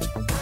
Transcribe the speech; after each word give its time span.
Bye. 0.00 0.39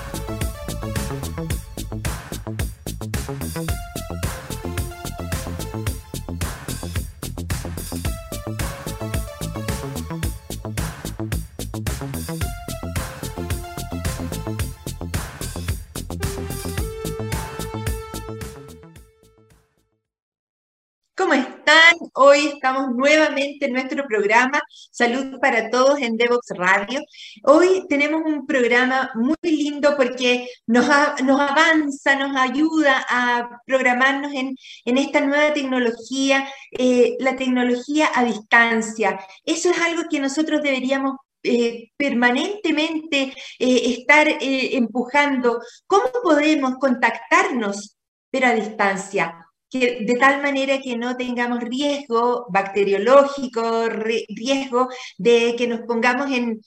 Hoy 22.28 22.48
estamos 22.48 22.94
nuevamente 22.94 23.64
en 23.64 23.72
nuestro 23.72 24.06
programa 24.06 24.60
Salud 24.90 25.40
para 25.40 25.70
Todos 25.70 25.98
en 25.98 26.18
Devox 26.18 26.50
Radio. 26.50 27.00
Hoy 27.44 27.86
tenemos 27.88 28.20
un 28.22 28.46
programa 28.46 29.10
muy 29.14 29.34
lindo 29.40 29.96
porque 29.96 30.46
nos, 30.66 30.86
avanza, 30.90 32.16
nos 32.16 32.36
ayuda 32.36 33.02
a 33.08 33.62
programarnos 33.64 34.30
en, 34.34 34.58
esta 34.84 35.22
nueva 35.22 35.54
tecnología, 35.54 36.46
eh, 36.72 37.16
la 37.18 37.34
tecnología 37.34 38.10
a 38.14 38.24
distancia. 38.24 39.18
Eso 39.46 39.70
es 39.70 39.80
algo 39.80 40.02
que 40.10 40.20
nosotros 40.20 40.60
deberíamos 40.60 41.16
eh, 41.42 41.92
permanentemente 41.96 43.32
eh, 43.58 43.94
estar 43.98 44.28
empujando. 44.38 45.62
¿Cómo 45.86 46.10
podemos 46.22 46.74
contactarnos, 46.78 47.96
pero 48.30 48.48
a 48.48 48.52
distancia? 48.52 49.47
Que, 49.70 50.04
de 50.06 50.14
tal 50.16 50.42
manera 50.42 50.80
que 50.80 50.96
no 50.96 51.16
tengamos 51.16 51.60
riesgo 51.60 52.46
bacteriológico, 52.50 53.88
riesgo 53.88 54.88
de 55.16 55.54
que 55.56 55.66
nos 55.66 55.80
pongamos 55.82 56.30
en, 56.30 56.60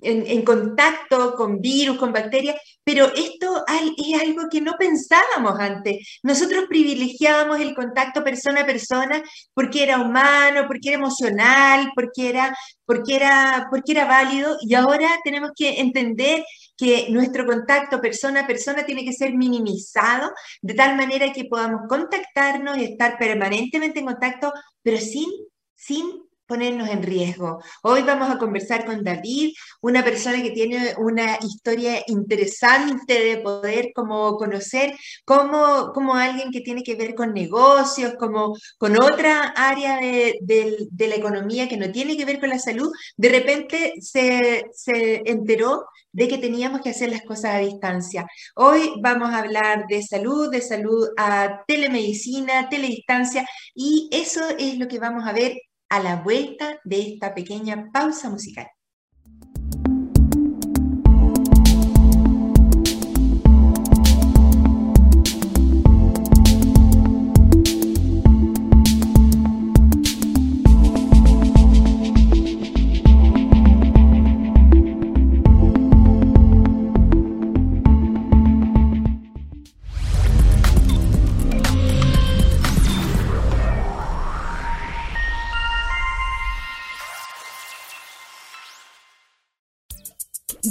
en, 0.00 0.42
contacto 0.44 1.34
con 1.34 1.60
virus, 1.60 1.96
con 1.98 2.12
bacterias, 2.12 2.56
pero 2.84 3.06
esto 3.14 3.64
es 3.98 4.20
algo 4.20 4.48
que 4.50 4.60
no 4.60 4.74
pensábamos 4.78 5.58
antes. 5.58 6.18
Nosotros 6.22 6.66
privilegiábamos 6.68 7.60
el 7.60 7.74
contacto 7.74 8.22
persona 8.22 8.62
a 8.62 8.66
persona 8.66 9.22
porque 9.54 9.82
era 9.82 10.00
humano, 10.00 10.64
porque 10.66 10.90
era 10.90 10.98
emocional, 10.98 11.90
porque 11.94 12.28
era, 12.28 12.54
porque 12.84 13.16
era, 13.16 13.66
porque 13.70 13.92
era 13.92 14.04
válido, 14.04 14.56
y 14.60 14.74
ahora 14.74 15.08
tenemos 15.24 15.50
que 15.56 15.80
entender 15.80 16.44
que 16.76 17.08
nuestro 17.10 17.46
contacto 17.46 18.00
persona 18.00 18.40
a 18.40 18.46
persona 18.46 18.84
tiene 18.84 19.04
que 19.04 19.12
ser 19.12 19.34
minimizado 19.34 20.32
de 20.60 20.74
tal 20.74 20.96
manera 20.96 21.32
que 21.32 21.44
podamos 21.44 21.82
contactarnos 21.88 22.76
y 22.76 22.84
estar 22.84 23.18
permanentemente 23.18 24.00
en 24.00 24.06
contacto, 24.06 24.52
pero 24.82 24.98
sin, 24.98 25.28
sin 25.74 26.25
ponernos 26.46 26.88
en 26.88 27.02
riesgo. 27.02 27.60
Hoy 27.82 28.02
vamos 28.02 28.30
a 28.30 28.38
conversar 28.38 28.84
con 28.84 29.02
David, 29.02 29.54
una 29.80 30.04
persona 30.04 30.42
que 30.42 30.50
tiene 30.50 30.94
una 30.98 31.38
historia 31.42 32.02
interesante 32.06 33.14
de 33.14 33.38
poder 33.38 33.92
como 33.94 34.36
conocer 34.36 34.94
como, 35.24 35.92
como 35.92 36.14
alguien 36.14 36.50
que 36.50 36.60
tiene 36.60 36.82
que 36.82 36.94
ver 36.94 37.14
con 37.14 37.32
negocios, 37.34 38.14
como 38.18 38.54
con 38.78 39.00
otra 39.00 39.48
área 39.56 39.98
de, 39.98 40.38
de, 40.40 41.08
la 41.08 41.16
economía 41.16 41.68
que 41.68 41.76
no 41.76 41.90
tiene 41.90 42.16
que 42.16 42.24
ver 42.24 42.40
con 42.40 42.50
la 42.50 42.58
salud, 42.58 42.90
de 43.16 43.28
repente 43.28 43.94
se, 44.00 44.66
se 44.72 45.22
enteró 45.24 45.86
de 46.12 46.28
que 46.28 46.38
teníamos 46.38 46.80
que 46.80 46.90
hacer 46.90 47.10
las 47.10 47.22
cosas 47.22 47.54
a 47.56 47.58
distancia. 47.58 48.26
Hoy 48.54 48.94
vamos 49.02 49.30
a 49.30 49.40
hablar 49.40 49.86
de 49.86 50.02
salud, 50.02 50.50
de 50.50 50.62
salud 50.62 51.08
a 51.18 51.62
telemedicina, 51.66 52.68
teledistancia, 52.70 53.46
y 53.74 54.08
eso 54.10 54.40
es 54.58 54.78
lo 54.78 54.88
que 54.88 54.98
vamos 54.98 55.26
a 55.26 55.32
ver 55.32 55.58
a 55.88 56.00
la 56.00 56.16
vuelta 56.16 56.80
de 56.84 57.00
esta 57.00 57.34
pequeña 57.34 57.90
pausa 57.92 58.30
musical. 58.30 58.66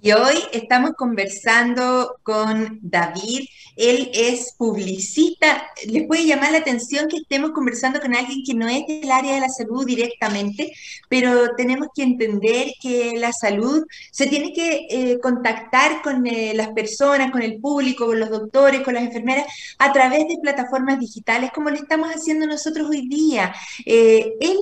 Y 0.00 0.12
hoy 0.12 0.36
estamos 0.52 0.92
conversando 0.96 2.18
con 2.22 2.78
David. 2.82 3.48
Él 3.74 4.10
es 4.14 4.54
publicista. 4.56 5.68
Les 5.88 6.06
puede 6.06 6.24
llamar 6.24 6.52
la 6.52 6.58
atención 6.58 7.08
que 7.08 7.16
estemos 7.16 7.50
conversando 7.50 8.00
con 8.00 8.14
alguien 8.14 8.44
que 8.46 8.54
no 8.54 8.68
es 8.68 8.86
del 8.86 9.10
área 9.10 9.34
de 9.34 9.40
la 9.40 9.48
salud 9.48 9.84
directamente, 9.84 10.72
pero 11.08 11.54
tenemos 11.56 11.88
que 11.94 12.04
entender 12.04 12.68
que 12.80 13.14
la 13.18 13.32
salud 13.32 13.84
se 14.12 14.28
tiene 14.28 14.52
que 14.52 14.86
eh, 14.88 15.18
contactar 15.20 16.00
con 16.02 16.24
eh, 16.28 16.52
las 16.54 16.68
personas, 16.68 17.32
con 17.32 17.42
el 17.42 17.60
público, 17.60 18.06
con 18.06 18.20
los 18.20 18.30
doctores, 18.30 18.82
con 18.82 18.94
las 18.94 19.02
enfermeras, 19.02 19.46
a 19.78 19.92
través 19.92 20.28
de 20.28 20.38
plataformas 20.40 21.00
digitales, 21.00 21.50
como 21.52 21.70
lo 21.70 21.76
estamos 21.76 22.10
haciendo 22.10 22.46
nosotros 22.46 22.88
hoy 22.88 23.08
día. 23.08 23.52
Eh, 23.84 24.32
él 24.40 24.58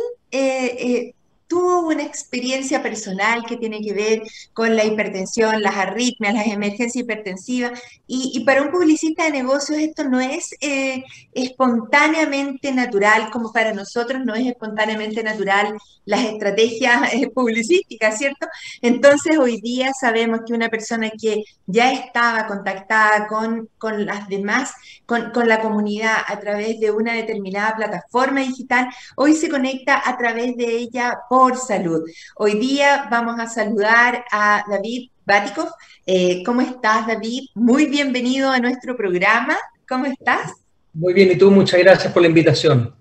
tuvo 1.48 1.86
una 1.86 2.02
experiencia 2.02 2.82
personal 2.82 3.44
que 3.46 3.56
tiene 3.56 3.80
que 3.80 3.92
ver 3.92 4.22
con 4.52 4.74
la 4.74 4.84
hipertensión, 4.84 5.62
las 5.62 5.76
arritmias, 5.76 6.34
las 6.34 6.46
emergencias 6.46 6.96
hipertensivas, 6.96 7.80
y, 8.06 8.44
para 8.44 8.62
un 8.62 8.70
publicista 8.70 9.24
de 9.24 9.32
negocios 9.32 9.78
esto 9.78 10.04
no 10.04 10.20
es 10.20 10.50
eh, 10.60 11.04
espontáneamente 11.32 12.72
natural, 12.72 13.30
como 13.30 13.52
para 13.52 13.72
nosotros 13.72 14.24
no 14.24 14.34
es 14.34 14.46
espontáneamente 14.46 15.22
natural 15.22 15.76
las 16.04 16.24
estrategias 16.24 17.12
eh, 17.14 17.28
publicísticas, 17.28 18.18
¿cierto? 18.18 18.46
Entonces 18.80 19.38
hoy 19.38 19.60
día 19.60 19.92
sabemos 19.98 20.40
que 20.46 20.54
una 20.54 20.68
persona 20.68 21.10
que 21.10 21.42
ya 21.66 21.92
estaba 21.92 22.46
contactada 22.46 23.26
con, 23.26 23.68
con 23.78 24.06
las 24.06 24.28
demás, 24.28 24.72
con, 25.04 25.30
con 25.32 25.48
la 25.48 25.60
comunidad 25.60 26.16
a 26.26 26.38
través 26.38 26.78
de 26.78 26.92
una 26.92 27.14
determinada 27.14 27.74
plataforma 27.76 28.40
digital, 28.40 28.88
hoy 29.16 29.34
se 29.34 29.48
conecta 29.48 30.00
a 30.04 30.16
través 30.16 30.56
de 30.56 30.76
ella 30.76 31.18
por 31.28 31.35
salud. 31.54 32.02
Hoy 32.36 32.58
día 32.58 33.08
vamos 33.10 33.38
a 33.38 33.46
saludar 33.46 34.24
a 34.30 34.64
David 34.68 35.10
Batikov. 35.24 35.68
Eh, 36.06 36.42
¿Cómo 36.44 36.60
estás, 36.60 37.06
David? 37.06 37.48
Muy 37.54 37.86
bienvenido 37.86 38.50
a 38.50 38.58
nuestro 38.58 38.96
programa. 38.96 39.56
¿Cómo 39.88 40.06
estás? 40.06 40.52
Muy 40.94 41.12
bien, 41.12 41.30
y 41.32 41.36
tú, 41.36 41.50
muchas 41.50 41.80
gracias 41.80 42.12
por 42.12 42.22
la 42.22 42.28
invitación 42.28 42.94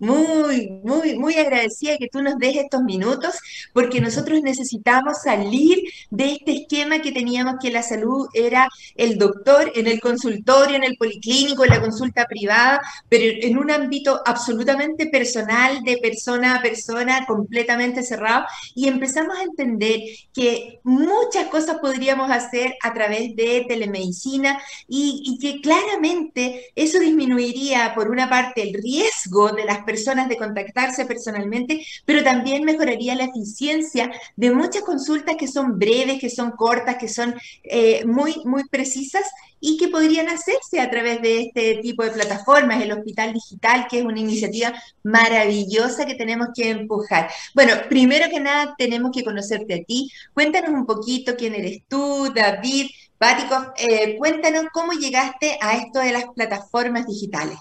muy, 0.00 0.70
muy, 0.82 1.18
muy 1.18 1.34
agradecida 1.36 1.98
que 1.98 2.08
tú 2.08 2.22
nos 2.22 2.38
des 2.38 2.56
estos 2.56 2.82
minutos, 2.82 3.36
porque 3.72 4.00
nosotros 4.00 4.40
necesitamos 4.42 5.22
salir 5.22 5.78
de 6.10 6.32
este 6.32 6.52
esquema 6.52 7.00
que 7.00 7.12
teníamos 7.12 7.56
que 7.62 7.70
la 7.70 7.82
salud 7.82 8.26
era 8.32 8.68
el 8.96 9.18
doctor 9.18 9.70
en 9.74 9.86
el 9.86 10.00
consultorio, 10.00 10.76
en 10.76 10.84
el 10.84 10.96
policlínico, 10.96 11.64
en 11.64 11.70
la 11.70 11.80
consulta 11.80 12.24
privada, 12.26 12.80
pero 13.08 13.24
en 13.46 13.58
un 13.58 13.70
ámbito 13.70 14.20
absolutamente 14.24 15.06
personal, 15.06 15.82
de 15.84 15.98
persona 15.98 16.56
a 16.56 16.62
persona, 16.62 17.26
completamente 17.26 18.02
cerrado, 18.02 18.46
y 18.74 18.88
empezamos 18.88 19.38
a 19.38 19.42
entender 19.42 20.00
que 20.32 20.80
muchas 20.82 21.48
cosas 21.48 21.76
podríamos 21.80 22.30
hacer 22.30 22.74
a 22.82 22.94
través 22.94 23.36
de 23.36 23.66
telemedicina 23.68 24.58
y, 24.88 25.22
y 25.26 25.38
que 25.38 25.60
claramente 25.60 26.72
eso 26.74 26.98
disminuiría, 26.98 27.92
por 27.94 28.10
una 28.10 28.30
parte, 28.30 28.62
el 28.62 28.74
riesgo 28.82 29.50
de 29.52 29.64
las 29.64 29.78
personas, 29.78 29.89
personas 29.90 30.28
de 30.28 30.36
contactarse 30.36 31.04
personalmente, 31.04 31.84
pero 32.04 32.22
también 32.22 32.64
mejoraría 32.64 33.16
la 33.16 33.24
eficiencia 33.24 34.12
de 34.36 34.52
muchas 34.52 34.82
consultas 34.82 35.34
que 35.36 35.48
son 35.48 35.78
breves, 35.78 36.20
que 36.20 36.30
son 36.30 36.52
cortas, 36.52 36.96
que 36.96 37.08
son 37.08 37.34
eh, 37.64 38.04
muy, 38.04 38.42
muy 38.44 38.68
precisas 38.68 39.24
y 39.58 39.76
que 39.78 39.88
podrían 39.88 40.28
hacerse 40.28 40.80
a 40.80 40.88
través 40.90 41.20
de 41.22 41.42
este 41.42 41.80
tipo 41.82 42.04
de 42.04 42.12
plataformas, 42.12 42.80
el 42.80 42.92
Hospital 42.92 43.32
Digital, 43.32 43.86
que 43.90 43.98
es 43.98 44.04
una 44.04 44.20
iniciativa 44.20 44.72
maravillosa 45.02 46.06
que 46.06 46.14
tenemos 46.14 46.48
que 46.54 46.70
empujar. 46.70 47.30
Bueno, 47.54 47.74
primero 47.88 48.30
que 48.30 48.40
nada 48.40 48.74
tenemos 48.78 49.10
que 49.12 49.24
conocerte 49.24 49.74
a 49.74 49.84
ti. 49.84 50.10
Cuéntanos 50.32 50.70
un 50.70 50.86
poquito 50.86 51.36
quién 51.36 51.54
eres 51.54 51.82
tú, 51.88 52.32
David, 52.32 52.86
Báticos, 53.20 53.66
eh, 53.76 54.16
cuéntanos 54.16 54.64
cómo 54.72 54.92
llegaste 54.92 55.58
a 55.60 55.76
esto 55.76 55.98
de 55.98 56.12
las 56.12 56.24
plataformas 56.34 57.06
digitales. 57.06 57.58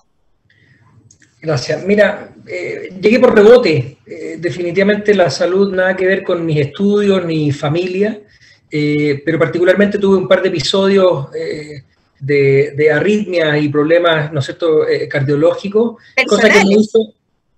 Gracias. 1.42 1.86
Mira, 1.86 2.34
eh, 2.46 2.94
llegué 3.02 3.20
por 3.20 3.36
rebote. 3.36 3.98
Eh, 4.06 4.38
definitivamente 4.40 5.14
la 5.14 5.30
salud 5.30 5.74
nada 5.74 5.96
que 5.96 6.06
ver 6.06 6.24
con 6.24 6.46
mis 6.46 6.58
estudios 6.58 7.26
ni 7.26 7.52
familia, 7.52 8.22
eh, 8.70 9.22
pero 9.26 9.40
particularmente 9.40 9.98
tuve 9.98 10.18
un 10.18 10.28
par 10.28 10.42
de 10.42 10.50
episodios 10.50 11.28
de, 11.32 12.74
de, 12.76 12.92
arritmias 12.92 13.62
y 13.62 13.70
problemas, 13.70 14.34
¿no 14.34 14.40
es 14.40 14.46
cierto?, 14.46 14.82
cardiológicos, 15.10 16.02
cosa 16.28 16.50
que 16.50 16.66
me 16.66 16.74
hizo, 16.74 17.14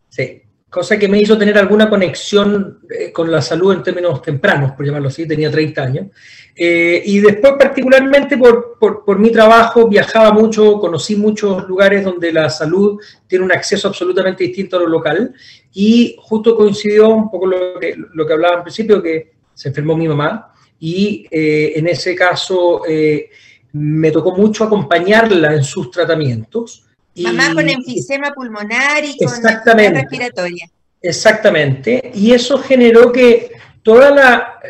sí, 0.08 0.44
cosa 0.72 0.98
que 0.98 1.10
me 1.10 1.20
hizo 1.20 1.38
tener 1.38 1.58
alguna 1.58 1.90
conexión 1.90 2.80
con 3.14 3.30
la 3.30 3.42
salud 3.42 3.74
en 3.74 3.84
términos 3.84 4.22
tempranos, 4.22 4.72
por 4.72 4.86
llamarlo 4.86 5.10
así, 5.10 5.28
tenía 5.28 5.52
30 5.52 5.84
años. 5.84 6.08
Eh, 6.56 7.04
y 7.06 7.20
después, 7.20 7.54
particularmente 7.60 8.38
por, 8.38 8.78
por, 8.80 9.20
mi 9.20 9.32
trabajo, 9.32 9.90
viajaba 9.90 10.32
mucho, 10.32 10.80
conocí 10.80 11.18
muchos 11.18 11.68
lugares 11.68 12.06
donde 12.06 12.32
la 12.32 12.50
salud 12.50 13.00
tiene 13.28 13.44
un 13.44 13.52
acceso 13.52 13.90
absolutamente 13.90 14.46
distinto 14.46 14.78
a 14.78 14.80
lo 14.80 14.88
local. 14.88 15.34
Y 15.74 16.16
justo 16.20 16.56
coincidió 16.56 17.10
un 17.10 17.30
poco 17.30 17.48
lo 17.48 17.80
que, 17.80 17.96
lo 18.14 18.26
que 18.26 18.34
hablaba 18.34 18.58
al 18.58 18.64
principio, 18.64 19.04
que 19.04 19.32
se 19.54 19.70
enfermó 19.70 19.98
mi 19.98 20.08
mamá. 20.08 20.54
Y 20.80 21.28
eh, 21.30 21.74
en 21.76 21.88
ese 21.88 22.16
caso 22.16 22.84
eh, 22.88 23.30
me 23.74 24.10
tocó 24.10 24.36
mucho 24.36 24.64
acompañarla 24.64 25.54
en 25.54 25.64
sus 25.66 25.92
tratamientos. 25.92 26.86
Mamá 27.16 27.54
con 27.54 27.68
enfisema 27.68 28.32
pulmonar 28.34 29.04
y 29.04 29.18
con 29.18 29.34
enfermedad 29.36 30.02
respiratoria. 30.02 30.70
Exactamente. 31.02 32.12
Y 32.14 32.32
eso 32.34 32.58
generó 32.58 33.12
que 33.12 33.52
todo 33.84 34.04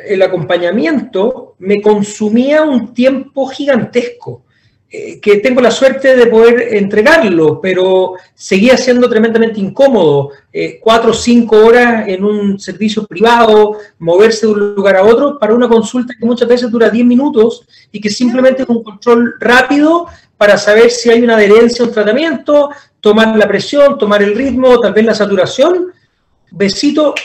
el 0.05 0.21
acompañamiento 0.21 1.55
me 1.59 1.81
consumía 1.81 2.63
un 2.63 2.93
tiempo 2.93 3.47
gigantesco, 3.47 4.45
que 5.21 5.37
tengo 5.37 5.61
la 5.61 5.71
suerte 5.71 6.17
de 6.17 6.27
poder 6.27 6.75
entregarlo, 6.75 7.61
pero 7.61 8.15
seguía 8.35 8.75
siendo 8.75 9.09
tremendamente 9.09 9.61
incómodo. 9.61 10.31
Eh, 10.51 10.79
cuatro 10.81 11.11
o 11.11 11.13
cinco 11.13 11.65
horas 11.65 12.09
en 12.09 12.25
un 12.25 12.59
servicio 12.59 13.07
privado, 13.07 13.77
moverse 13.99 14.45
de 14.45 14.51
un 14.51 14.75
lugar 14.75 14.97
a 14.97 15.03
otro 15.03 15.39
para 15.39 15.53
una 15.53 15.69
consulta 15.69 16.13
que 16.19 16.25
muchas 16.25 16.47
veces 16.47 16.69
dura 16.69 16.89
diez 16.89 17.05
minutos 17.05 17.65
y 17.89 18.01
que 18.01 18.09
simplemente 18.09 18.63
es 18.63 18.69
un 18.69 18.83
control 18.83 19.35
rápido 19.39 20.07
para 20.35 20.57
saber 20.57 20.91
si 20.91 21.09
hay 21.09 21.21
una 21.21 21.35
adherencia 21.35 21.85
a 21.85 21.87
un 21.87 21.93
tratamiento, 21.93 22.71
tomar 22.99 23.37
la 23.37 23.47
presión, 23.47 23.97
tomar 23.97 24.21
el 24.21 24.35
ritmo, 24.35 24.77
tal 24.81 24.91
vez 24.91 25.05
la 25.05 25.15
saturación. 25.15 25.93
Besito, 26.51 27.15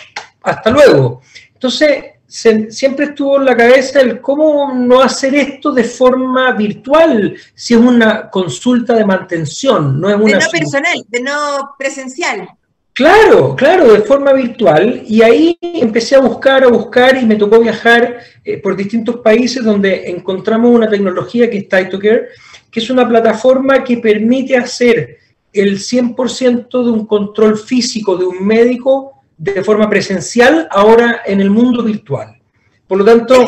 hasta 0.43 0.71
luego. 0.71 1.21
Entonces, 1.53 2.05
siempre 2.27 3.07
estuvo 3.07 3.39
en 3.39 3.45
la 3.45 3.57
cabeza 3.57 4.01
el 4.01 4.21
cómo 4.21 4.73
no 4.75 5.01
hacer 5.01 5.35
esto 5.35 5.73
de 5.73 5.85
forma 5.85 6.53
virtual, 6.53 7.37
si 7.55 7.75
es 7.75 7.81
una 7.81 8.31
consulta 8.31 8.95
de 8.95 9.05
mantención, 9.05 10.01
no 10.01 10.11
es 10.11 10.17
una... 10.17 10.39
De 10.39 10.45
no 10.45 10.51
personal, 10.51 11.05
de 11.09 11.21
no 11.21 11.75
presencial. 11.79 12.49
Claro, 12.97 13.55
claro, 13.55 13.93
de 13.93 14.01
forma 14.01 14.33
virtual. 14.33 15.03
Y 15.07 15.21
ahí 15.21 15.59
empecé 15.61 16.17
a 16.17 16.21
buscar, 16.21 16.65
a 16.65 16.69
buscar 16.69 17.19
y 17.23 17.27
me 17.27 17.37
tocó 17.37 17.61
viajar 17.61 18.21
eh, 18.43 18.57
por 18.57 18.75
distintos 18.75 19.17
países 19.17 19.63
donde 19.63 20.09
encontramos 20.09 20.75
una 20.75 20.89
tecnología 20.89 21.51
que 21.51 21.59
es 21.59 21.69
TytoCare, 21.69 22.29
que 22.71 22.81
es 22.81 22.89
una 22.89 23.07
plataforma 23.07 23.85
que 23.85 23.99
permite 23.99 24.57
hacer 24.57 25.19
el 25.53 25.79
100% 25.79 26.71
de 26.71 26.91
un 26.91 27.07
control 27.07 27.59
físico 27.59 28.17
de 28.17 28.25
un 28.25 28.47
médico 28.47 29.16
de 29.37 29.63
forma 29.63 29.89
presencial 29.89 30.69
ahora 30.71 31.23
en 31.27 31.41
el 31.41 31.51
mundo 31.51 31.83
virtual. 31.83 32.41
Por 32.87 32.99
lo 32.99 33.05
tanto... 33.05 33.45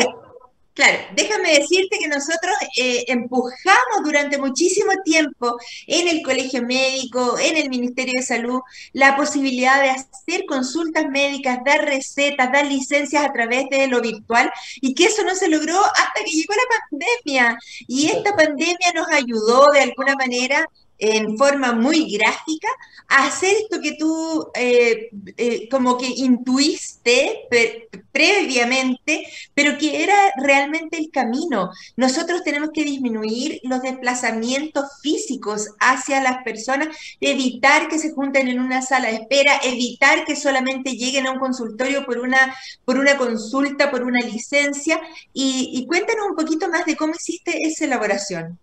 Claro, 0.75 0.97
déjame 1.13 1.59
decirte 1.59 1.97
que 1.99 2.07
nosotros 2.07 2.53
eh, 2.77 3.03
empujamos 3.09 4.01
durante 4.01 4.37
muchísimo 4.37 4.93
tiempo 5.03 5.57
en 5.87 6.07
el 6.07 6.21
colegio 6.21 6.61
médico, 6.61 7.37
en 7.37 7.57
el 7.57 7.69
Ministerio 7.69 8.13
de 8.15 8.25
Salud, 8.25 8.61
la 8.93 9.17
posibilidad 9.17 9.81
de 9.81 9.89
hacer 9.89 10.45
consultas 10.47 11.09
médicas, 11.09 11.59
dar 11.65 11.83
recetas, 11.83 12.49
dar 12.53 12.65
licencias 12.65 13.25
a 13.25 13.33
través 13.33 13.65
de 13.69 13.87
lo 13.87 13.99
virtual 13.99 14.49
y 14.79 14.93
que 14.93 15.05
eso 15.05 15.21
no 15.25 15.35
se 15.35 15.49
logró 15.49 15.83
hasta 15.83 16.23
que 16.23 16.31
llegó 16.31 16.53
la 16.53 16.79
pandemia. 16.89 17.59
Y 17.85 18.07
esta 18.07 18.33
pandemia 18.33 18.93
nos 18.95 19.07
ayudó 19.11 19.65
de 19.73 19.81
alguna 19.81 20.15
manera 20.15 20.65
en 20.99 21.37
forma 21.37 21.73
muy 21.73 22.11
gráfica 22.11 22.67
hacer 23.09 23.55
esto 23.63 23.81
que 23.81 23.93
tú 23.93 24.51
eh, 24.53 25.09
eh, 25.35 25.67
como 25.69 25.97
que 25.97 26.07
intuiste 26.07 27.47
previamente, 28.11 29.25
pero 29.55 29.77
que 29.77 30.03
era 30.03 30.15
realmente 30.37 30.97
el 30.97 31.09
camino. 31.11 31.71
Nosotros 31.97 32.43
tenemos 32.43 32.69
que 32.71 32.83
disminuir 32.83 33.59
los 33.63 33.81
desplazamientos 33.81 34.85
físicos 35.01 35.69
hacia 35.79 36.21
las 36.21 36.43
personas, 36.43 36.89
evitar 37.19 37.87
que 37.87 37.97
se 37.97 38.11
junten 38.11 38.47
en 38.47 38.59
una 38.59 38.81
sala 38.81 39.09
de 39.09 39.15
espera, 39.15 39.59
evitar 39.63 40.23
que 40.25 40.35
solamente 40.35 40.91
lleguen 40.91 41.27
a 41.27 41.31
un 41.31 41.39
consultorio 41.39 42.05
por 42.05 42.19
una, 42.19 42.55
por 42.85 42.97
una 42.97 43.17
consulta, 43.17 43.89
por 43.89 44.03
una 44.03 44.21
licencia. 44.21 45.01
Y, 45.33 45.71
y 45.73 45.87
cuéntanos 45.87 46.27
un 46.29 46.35
poquito 46.35 46.69
más 46.69 46.85
de 46.85 46.95
cómo 46.95 47.13
hiciste 47.13 47.57
esa 47.63 47.85
elaboración. 47.85 48.59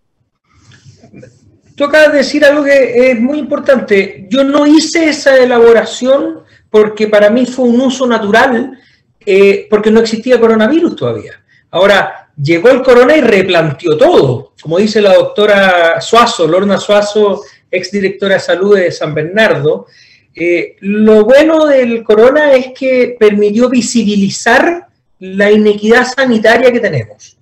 Tú 1.77 1.83
acabas 1.83 2.11
de 2.11 2.17
decir 2.17 2.43
algo 2.43 2.63
que 2.63 3.11
es 3.11 3.19
muy 3.19 3.37
importante. 3.37 4.25
Yo 4.31 4.43
no 4.43 4.65
hice 4.65 5.09
esa 5.09 5.37
elaboración 5.37 6.39
porque 6.71 7.07
para 7.07 7.29
mí 7.29 7.45
fue 7.45 7.65
un 7.65 7.79
uso 7.79 8.07
natural, 8.07 8.79
eh, 9.23 9.67
porque 9.69 9.91
no 9.91 9.99
existía 9.99 10.39
coronavirus 10.39 10.95
todavía. 10.95 11.33
Ahora, 11.69 12.31
llegó 12.35 12.69
el 12.69 12.81
corona 12.81 13.15
y 13.15 13.21
replanteó 13.21 13.95
todo. 13.95 14.53
Como 14.59 14.79
dice 14.79 15.01
la 15.01 15.13
doctora 15.13 16.01
Suazo, 16.01 16.47
Lorna 16.47 16.79
Suazo, 16.79 17.43
ex 17.69 17.91
directora 17.91 18.33
de 18.33 18.39
salud 18.39 18.75
de 18.75 18.91
San 18.91 19.13
Bernardo, 19.13 19.85
eh, 20.33 20.77
lo 20.79 21.25
bueno 21.25 21.67
del 21.67 22.03
corona 22.03 22.53
es 22.53 22.71
que 22.73 23.15
permitió 23.19 23.69
visibilizar 23.69 24.87
la 25.19 25.51
inequidad 25.51 26.07
sanitaria 26.07 26.71
que 26.71 26.79
tenemos. 26.79 27.37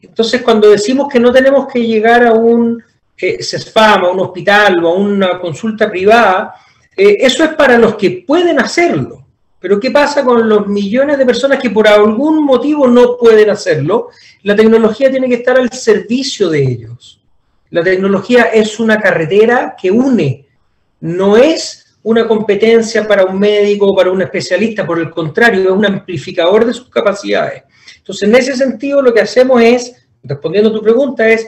Entonces, 0.00 0.40
cuando 0.40 0.70
decimos 0.70 1.06
que 1.12 1.20
no 1.20 1.30
tenemos 1.30 1.70
que 1.70 1.86
llegar 1.86 2.26
a 2.26 2.32
un 2.32 2.82
eh, 3.16 3.42
CESFAM, 3.42 4.04
a 4.04 4.10
un 4.10 4.20
hospital 4.20 4.84
o 4.84 4.88
a 4.88 4.94
una 4.94 5.38
consulta 5.38 5.90
privada, 5.90 6.54
eh, 6.96 7.16
eso 7.20 7.44
es 7.44 7.50
para 7.54 7.78
los 7.78 7.96
que 7.96 8.24
pueden 8.26 8.58
hacerlo. 8.58 9.26
Pero 9.60 9.80
¿qué 9.80 9.90
pasa 9.90 10.22
con 10.22 10.46
los 10.46 10.66
millones 10.66 11.16
de 11.16 11.24
personas 11.24 11.58
que 11.58 11.70
por 11.70 11.88
algún 11.88 12.44
motivo 12.44 12.86
no 12.86 13.16
pueden 13.16 13.48
hacerlo? 13.48 14.10
La 14.42 14.54
tecnología 14.54 15.10
tiene 15.10 15.28
que 15.28 15.36
estar 15.36 15.58
al 15.58 15.72
servicio 15.72 16.50
de 16.50 16.62
ellos. 16.62 17.20
La 17.70 17.82
tecnología 17.82 18.42
es 18.44 18.78
una 18.78 19.00
carretera 19.00 19.74
que 19.80 19.90
une, 19.90 20.46
no 21.00 21.36
es 21.36 21.96
una 22.02 22.28
competencia 22.28 23.08
para 23.08 23.24
un 23.24 23.38
médico 23.38 23.86
o 23.86 23.96
para 23.96 24.12
un 24.12 24.20
especialista, 24.20 24.86
por 24.86 24.98
el 24.98 25.10
contrario, 25.10 25.62
es 25.62 25.70
un 25.70 25.86
amplificador 25.86 26.66
de 26.66 26.74
sus 26.74 26.90
capacidades. 26.90 27.62
Entonces, 27.96 28.28
en 28.28 28.34
ese 28.34 28.54
sentido, 28.54 29.00
lo 29.00 29.14
que 29.14 29.22
hacemos 29.22 29.62
es, 29.62 30.06
respondiendo 30.22 30.68
a 30.68 30.74
tu 30.74 30.82
pregunta, 30.82 31.26
es 31.26 31.46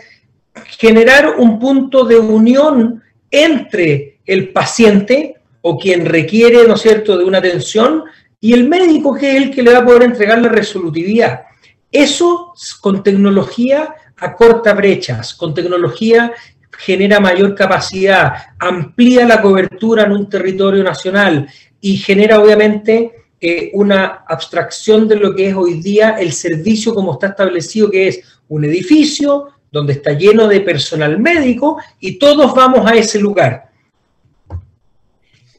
generar 0.64 1.36
un 1.38 1.58
punto 1.58 2.04
de 2.04 2.18
unión 2.18 3.02
entre 3.30 4.20
el 4.24 4.50
paciente 4.50 5.36
o 5.60 5.78
quien 5.78 6.06
requiere, 6.06 6.66
¿no 6.66 6.74
es 6.74 6.82
cierto?, 6.82 7.18
de 7.18 7.24
una 7.24 7.38
atención 7.38 8.04
y 8.40 8.52
el 8.52 8.68
médico 8.68 9.14
que 9.14 9.36
es 9.36 9.42
el 9.42 9.50
que 9.50 9.62
le 9.62 9.72
va 9.72 9.78
a 9.78 9.84
poder 9.84 10.04
entregar 10.04 10.38
la 10.38 10.48
resolutividad. 10.48 11.42
Eso 11.90 12.52
con 12.80 13.02
tecnología 13.02 13.94
acorta 14.16 14.74
brechas, 14.74 15.34
con 15.34 15.54
tecnología 15.54 16.32
genera 16.78 17.20
mayor 17.20 17.54
capacidad, 17.54 18.34
amplía 18.58 19.26
la 19.26 19.40
cobertura 19.40 20.04
en 20.04 20.12
un 20.12 20.28
territorio 20.28 20.84
nacional 20.84 21.48
y 21.80 21.96
genera 21.96 22.38
obviamente 22.38 23.12
eh, 23.40 23.70
una 23.74 24.24
abstracción 24.26 25.08
de 25.08 25.16
lo 25.16 25.34
que 25.34 25.48
es 25.48 25.54
hoy 25.54 25.80
día 25.80 26.16
el 26.18 26.32
servicio 26.32 26.94
como 26.94 27.12
está 27.12 27.28
establecido, 27.28 27.90
que 27.90 28.08
es 28.08 28.22
un 28.48 28.64
edificio 28.64 29.48
donde 29.76 29.92
está 29.92 30.12
lleno 30.12 30.48
de 30.48 30.60
personal 30.62 31.18
médico 31.18 31.78
y 32.00 32.18
todos 32.18 32.54
vamos 32.54 32.90
a 32.90 32.94
ese 32.94 33.20
lugar. 33.20 33.70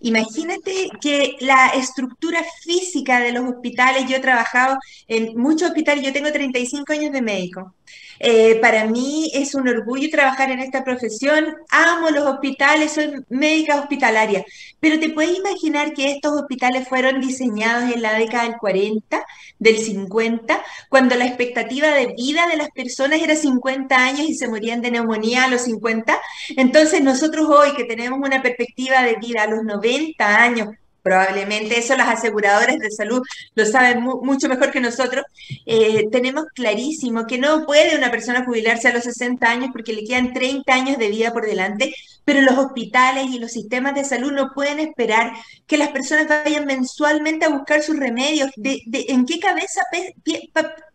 Imagínate 0.02 0.90
que 1.02 1.38
la 1.40 1.68
estructura 1.70 2.44
física 2.64 3.20
de 3.20 3.32
los 3.32 3.46
hospitales, 3.46 4.06
yo 4.08 4.18
he 4.18 4.20
trabajado 4.20 4.78
en 5.08 5.38
muchos 5.38 5.70
hospitales, 5.70 6.04
yo 6.04 6.14
tengo 6.14 6.32
35 6.32 6.94
años 6.94 7.12
de 7.12 7.22
médico, 7.22 7.76
eh, 8.20 8.56
para 8.62 8.86
mí 8.86 9.32
es 9.34 9.56
un 9.56 9.68
orgullo 9.68 10.10
trabajar 10.10 10.52
en 10.52 10.60
esta 10.60 10.84
profesión. 10.84 11.56
Amo 11.70 12.10
los 12.10 12.26
hospitales, 12.26 12.94
soy 12.94 13.14
médica 13.30 13.80
hospitalaria. 13.80 14.46
Pero 14.80 15.00
te 15.00 15.10
puedes 15.10 15.38
imaginar 15.38 15.94
que 15.94 16.12
estos 16.12 16.34
hospitales 16.34 16.88
fueron 16.88 17.22
diseñados 17.22 17.92
en 17.94 18.02
la 18.02 18.14
década 18.18 18.44
del 18.44 18.58
40, 18.58 19.26
del 19.60 19.78
50, 19.78 20.64
cuando 20.90 21.16
la 21.16 21.26
expectativa 21.26 21.90
de 21.90 22.14
vida 22.18 22.48
de 22.48 22.58
las 22.58 22.70
personas 22.72 23.22
era 23.22 23.36
50 23.36 23.96
años 23.96 24.30
y 24.30 24.36
se 24.36 24.48
morían 24.48 24.82
de 24.82 24.92
neumonía 24.92 25.46
a 25.46 25.50
los 25.50 25.62
50. 25.62 26.20
Entonces 26.58 27.02
nosotros 27.02 27.48
hoy 27.50 27.74
que 27.76 27.86
tenemos 27.86 28.20
una 28.20 28.42
perspectiva 28.42 29.04
de 29.04 29.16
vida 29.16 29.44
a 29.44 29.48
los 29.48 29.64
90 29.64 30.42
años, 30.42 30.70
probablemente 31.08 31.80
eso 31.80 31.96
las 31.96 32.10
aseguradoras 32.10 32.78
de 32.80 32.92
salud 32.92 33.22
lo 33.56 33.66
saben 33.66 34.02
mucho 34.04 34.50
mejor 34.50 34.72
que 34.72 34.82
nosotros, 34.82 35.24
eh, 35.66 36.08
tenemos 36.12 36.46
clarísimo 36.54 37.26
que 37.26 37.38
no 37.38 37.66
puede 37.66 37.98
una 37.98 38.12
persona 38.12 38.44
jubilarse 38.44 38.90
a 38.90 38.94
los 38.94 39.04
60 39.06 39.50
años 39.50 39.70
porque 39.72 39.94
le 39.94 40.04
quedan 40.04 40.34
30 40.34 40.74
años 40.74 40.98
de 40.98 41.08
vida 41.10 41.32
por 41.32 41.46
delante, 41.46 41.94
pero 42.26 42.42
los 42.42 42.58
hospitales 42.58 43.28
y 43.30 43.40
los 43.40 43.54
sistemas 43.54 43.96
de 43.96 44.04
salud 44.04 44.34
no 44.34 44.52
pueden 44.54 44.80
esperar 44.80 45.32
que 45.66 45.78
las 45.78 45.90
personas 45.90 46.28
vayan 46.28 46.66
mensualmente 46.66 47.46
a 47.46 47.50
buscar 47.50 47.82
sus 47.82 47.98
remedios. 47.98 48.50
¿De, 48.58 48.82
en 49.08 49.26
qué 49.26 49.40
cabeza 49.40 49.82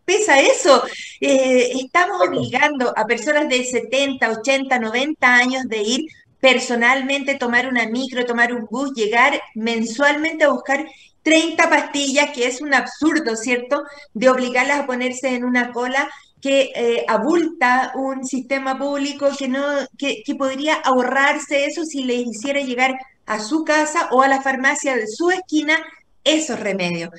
pesa 0.04 0.40
eso? 0.40 0.82
Eh, 1.20 1.72
estamos 1.80 2.20
obligando 2.20 2.92
a 2.94 3.06
personas 3.06 3.48
de 3.48 3.64
70, 3.64 4.30
80, 4.30 4.78
90 4.78 5.34
años 5.34 5.62
de 5.68 5.82
ir 5.82 6.06
personalmente 6.42 7.36
tomar 7.36 7.68
una 7.68 7.86
micro, 7.86 8.26
tomar 8.26 8.52
un 8.52 8.66
bus, 8.68 8.92
llegar 8.94 9.40
mensualmente 9.54 10.42
a 10.42 10.50
buscar 10.50 10.84
30 11.22 11.70
pastillas, 11.70 12.30
que 12.32 12.48
es 12.48 12.60
un 12.60 12.74
absurdo, 12.74 13.36
¿cierto? 13.36 13.84
De 14.12 14.28
obligarlas 14.28 14.80
a 14.80 14.86
ponerse 14.86 15.36
en 15.36 15.44
una 15.44 15.70
cola 15.70 16.10
que 16.40 16.72
eh, 16.74 17.04
abulta 17.06 17.92
un 17.94 18.26
sistema 18.26 18.76
público 18.76 19.28
que, 19.38 19.46
no, 19.46 19.62
que, 19.96 20.24
que 20.26 20.34
podría 20.34 20.74
ahorrarse 20.74 21.64
eso 21.66 21.84
si 21.84 22.02
les 22.02 22.26
hiciera 22.26 22.60
llegar 22.60 22.98
a 23.24 23.38
su 23.38 23.62
casa 23.62 24.08
o 24.10 24.22
a 24.22 24.28
la 24.28 24.42
farmacia 24.42 24.96
de 24.96 25.06
su 25.06 25.30
esquina 25.30 25.78
esos 26.24 26.58
remedios. 26.58 27.10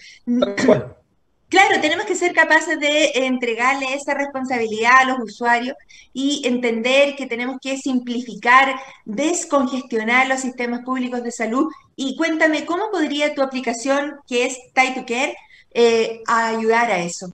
Claro, 1.54 1.80
tenemos 1.82 2.08
que 2.08 2.16
ser 2.16 2.34
capaces 2.34 2.80
de 2.80 3.12
entregarle 3.28 3.94
esa 3.94 4.16
responsabilidad 4.16 5.02
a 5.02 5.06
los 5.06 5.20
usuarios 5.20 5.76
y 6.12 6.42
entender 6.48 7.16
que 7.16 7.28
tenemos 7.28 7.58
que 7.62 7.78
simplificar, 7.78 8.74
descongestionar 9.06 10.28
los 10.28 10.40
sistemas 10.40 10.82
públicos 10.84 11.24
de 11.24 11.32
salud. 11.32 11.70
Y 11.96 12.16
cuéntame, 12.18 12.66
¿cómo 12.66 12.90
podría 12.92 13.36
tu 13.36 13.44
aplicación, 13.44 14.16
que 14.28 14.48
es 14.48 14.58
Try 14.74 14.96
to 14.96 15.06
Care, 15.06 15.36
eh, 15.76 16.24
ayudar 16.26 16.90
a 16.90 17.04
eso? 17.04 17.32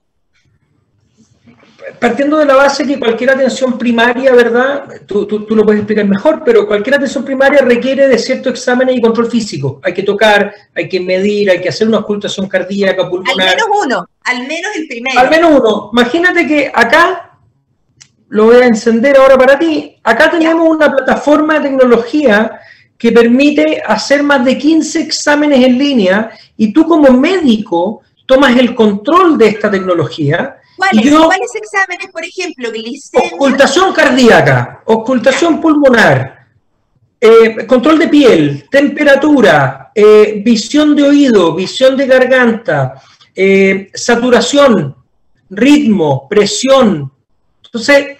Partiendo 1.98 2.38
de 2.38 2.44
la 2.44 2.54
base 2.54 2.86
que 2.86 2.98
cualquier 2.98 3.30
atención 3.30 3.78
primaria, 3.78 4.32
¿verdad? 4.32 4.84
Tú, 5.06 5.26
tú, 5.26 5.56
lo 5.56 5.64
puedes 5.64 5.80
explicar 5.80 6.06
mejor, 6.06 6.42
pero 6.44 6.66
cualquier 6.66 6.96
atención 6.96 7.24
primaria 7.24 7.62
requiere 7.62 8.08
de 8.08 8.18
ciertos 8.18 8.52
exámenes 8.52 8.96
y 8.96 9.00
control 9.00 9.30
físico. 9.30 9.80
Hay 9.82 9.94
que 9.94 10.02
tocar, 10.02 10.52
hay 10.74 10.88
que 10.88 11.00
medir, 11.00 11.50
hay 11.50 11.60
que 11.60 11.68
hacer 11.68 11.88
una 11.88 11.98
ocultación 11.98 12.48
cardíaca, 12.48 13.08
pulmonar. 13.08 13.48
Al 13.48 13.54
menos 13.54 13.68
uno, 13.84 14.08
al 14.24 14.38
menos 14.46 14.76
el 14.76 14.86
primero. 14.86 15.20
Al 15.20 15.30
menos 15.30 15.60
uno. 15.60 15.90
Imagínate 15.92 16.46
que 16.46 16.70
acá, 16.72 17.38
lo 18.28 18.46
voy 18.46 18.56
a 18.56 18.66
encender 18.66 19.16
ahora 19.16 19.36
para 19.36 19.58
ti, 19.58 19.96
acá 20.02 20.30
tenemos 20.30 20.68
una 20.68 20.94
plataforma 20.94 21.54
de 21.58 21.68
tecnología 21.68 22.60
que 22.96 23.12
permite 23.12 23.82
hacer 23.84 24.22
más 24.22 24.44
de 24.44 24.58
15 24.58 25.00
exámenes 25.00 25.64
en 25.64 25.78
línea 25.78 26.30
y 26.56 26.72
tú 26.72 26.86
como 26.86 27.10
médico 27.12 28.02
tomas 28.26 28.56
el 28.56 28.74
control 28.74 29.38
de 29.38 29.48
esta 29.48 29.70
tecnología 29.70 30.59
¿Cuáles, 30.80 31.54
exámenes, 31.54 32.08
por 32.10 32.24
ejemplo? 32.24 32.70
Ocultación 33.34 33.92
cardíaca, 33.92 34.82
ocultación 34.86 35.60
pulmonar, 35.60 36.46
eh, 37.20 37.66
control 37.66 37.98
de 37.98 38.08
piel, 38.08 38.66
temperatura, 38.70 39.90
eh, 39.94 40.40
visión 40.42 40.96
de 40.96 41.02
oído, 41.02 41.54
visión 41.54 41.98
de 41.98 42.06
garganta, 42.06 42.94
eh, 43.34 43.90
saturación, 43.92 44.96
ritmo, 45.50 46.26
presión. 46.26 47.12
Entonces, 47.62 48.16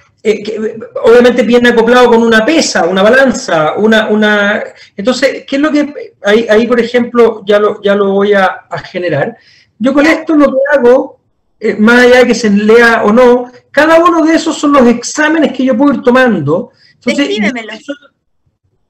obviamente 1.03 1.43
viene 1.45 1.71
acoplado 1.71 2.09
con 2.09 2.23
una 2.23 2.45
pesa, 2.45 2.85
una 2.85 3.03
balanza, 3.03 3.73
una, 3.79 4.09
una... 4.09 4.63
Entonces, 4.95 5.45
¿qué 5.49 5.57
es 5.57 5.63
lo 5.63 5.73
que... 5.73 6.13
Ahí, 6.23 6.47
ahí 6.51 6.67
por 6.67 6.79
ejemplo, 6.79 7.43
ya 7.47 7.59
lo, 7.59 7.81
ya 7.81 7.95
lo 7.95 8.13
voy 8.13 8.35
a, 8.35 8.45
a 8.69 8.79
generar. 8.81 9.39
Yo 9.79 9.95
con 9.95 10.05
esto 10.05 10.35
lo 10.35 10.49
que 10.49 10.59
hago 10.77 11.20
eh, 11.61 11.77
más 11.77 12.05
allá 12.05 12.21
de 12.21 12.27
que 12.27 12.35
se 12.35 12.49
lea 12.49 13.03
o 13.05 13.13
no, 13.13 13.53
cada 13.71 14.01
uno 14.01 14.25
de 14.25 14.35
esos 14.35 14.57
son 14.59 14.73
los 14.73 14.87
exámenes 14.87 15.53
que 15.53 15.65
yo 15.65 15.77
puedo 15.77 15.95
ir 15.95 16.03
tomando. 16.03 16.71
Descríbemelos. 17.05 17.79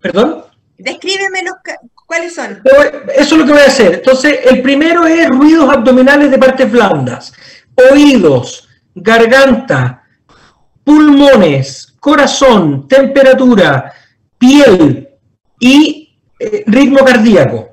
¿Perdón? 0.01 0.45
Descríbemelos, 0.79 1.57
¿cuáles 2.07 2.35
son? 2.35 2.63
Eso 3.15 3.35
es 3.35 3.39
lo 3.39 3.45
que 3.45 3.53
voy 3.53 3.61
a 3.61 3.67
hacer. 3.67 3.95
Entonces, 3.95 4.41
el 4.45 4.63
primero 4.63 5.05
es 5.07 5.29
ruidos 5.29 5.69
abdominales 5.69 6.31
de 6.31 6.39
partes 6.39 6.71
blandas, 6.71 7.33
oídos, 7.93 8.69
garganta, 8.95 10.05
pulmones, 10.85 11.95
corazón, 12.01 12.89
temperatura, 12.89 13.93
piel 14.39 15.09
y 15.59 16.19
eh, 16.39 16.65
ritmo 16.67 17.05
cardíaco. 17.05 17.70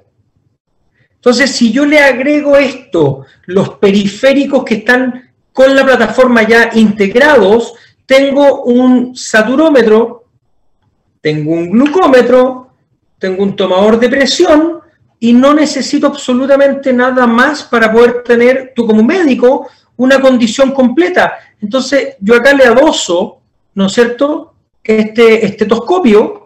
Entonces, 1.28 1.58
si 1.58 1.74
yo 1.74 1.86
le 1.86 2.00
agrego 2.00 2.56
esto, 2.56 3.26
los 3.48 3.72
periféricos 3.80 4.64
que 4.64 4.76
están 4.76 5.30
con 5.52 5.76
la 5.76 5.84
plataforma 5.84 6.44
ya 6.44 6.70
integrados, 6.74 7.74
tengo 8.06 8.64
un 8.64 9.14
saturómetro, 9.14 10.24
tengo 11.20 11.52
un 11.52 11.70
glucómetro, 11.70 12.70
tengo 13.20 13.44
un 13.44 13.58
tomador 13.58 14.00
de 14.00 14.08
presión 14.08 14.80
y 15.20 15.34
no 15.34 15.54
necesito 15.54 16.08
absolutamente 16.08 16.94
nada 16.94 17.28
más 17.28 17.64
para 17.64 17.92
poder 17.92 18.24
tener, 18.24 18.72
tú 18.74 18.88
como 18.88 19.04
médico, 19.04 19.68
una 19.98 20.22
condición 20.22 20.72
completa. 20.72 21.34
Entonces, 21.62 22.16
yo 22.22 22.36
acá 22.36 22.54
le 22.54 22.64
adoso, 22.64 23.42
¿no 23.76 23.88
es 23.88 23.92
cierto?, 23.92 24.54
este 24.82 25.46
estetoscopio 25.46 26.46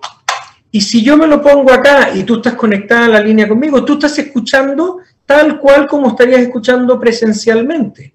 y 0.72 0.82
si 0.82 1.04
yo 1.04 1.18
me 1.18 1.28
lo 1.28 1.42
pongo 1.42 1.72
acá 1.72 2.12
y 2.16 2.24
tú 2.24 2.36
estás 2.36 2.56
conectada 2.56 3.06
a 3.06 3.10
la 3.10 3.20
línea 3.20 3.48
conmigo, 3.48 3.84
tú 3.84 3.94
estás 3.94 4.18
escuchando 4.20 5.00
tal 5.26 5.60
cual 5.60 5.88
como 5.88 6.10
estarías 6.10 6.42
escuchando 6.42 7.00
presencialmente. 7.00 8.14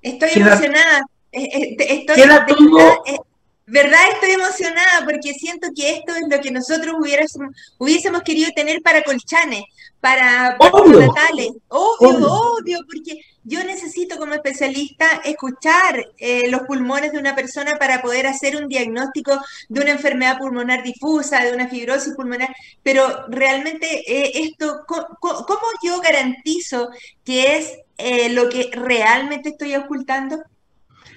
Estoy 0.00 0.30
emocionada. 0.34 1.02
Eh, 1.30 1.42
eh, 1.42 1.76
estoy, 1.78 2.20
eh, 2.20 3.18
¿Verdad? 3.66 4.00
Estoy 4.12 4.32
emocionada 4.32 5.04
porque 5.04 5.32
siento 5.34 5.68
que 5.74 5.96
esto 5.96 6.14
es 6.14 6.22
lo 6.28 6.42
que 6.42 6.50
nosotros 6.50 6.94
hubiésemos, 6.98 7.54
hubiésemos 7.78 8.22
querido 8.22 8.50
tener 8.54 8.82
para 8.82 9.02
Colchane, 9.02 9.64
para, 10.00 10.56
obvio. 10.58 11.00
natales. 11.00 11.52
Obvio, 11.68 12.32
obvio, 12.32 12.78
porque 12.86 13.20
yo 13.44 13.64
necesito 13.64 14.18
como 14.18 14.34
especialista 14.34 15.06
escuchar 15.24 16.06
eh, 16.18 16.48
los 16.48 16.62
pulmones 16.62 17.12
de 17.12 17.18
una 17.18 17.34
persona 17.34 17.76
para 17.78 18.00
poder 18.00 18.26
hacer 18.26 18.56
un 18.56 18.68
diagnóstico 18.68 19.40
de 19.68 19.80
una 19.80 19.90
enfermedad 19.90 20.38
pulmonar 20.38 20.82
difusa, 20.82 21.44
de 21.44 21.52
una 21.52 21.68
fibrosis 21.68 22.14
pulmonar, 22.14 22.54
pero 22.82 23.26
realmente 23.28 24.04
eh, 24.06 24.32
esto, 24.34 24.84
¿cómo, 24.86 25.60
yo 25.82 26.00
garantizo 26.00 26.90
que 27.24 27.56
es 27.56 27.78
eh, 27.98 28.28
lo 28.30 28.48
que 28.48 28.70
realmente 28.72 29.50
estoy 29.50 29.74
ocultando? 29.74 30.42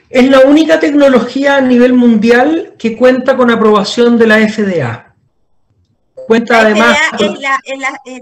Es 0.10 0.28
la 0.28 0.42
única 0.42 0.80
tecnología 0.80 1.58
a 1.58 1.62
nivel 1.62 1.94
mundial 1.94 2.74
que 2.78 2.98
cuenta 2.98 3.36
con 3.38 3.52
aprobación 3.52 4.18
de 4.18 4.28
la 4.28 4.38
FDA. 4.48 5.16
Cuenta 6.28 6.62
además 6.62 6.98
con 7.18 7.40
la, 7.40 7.60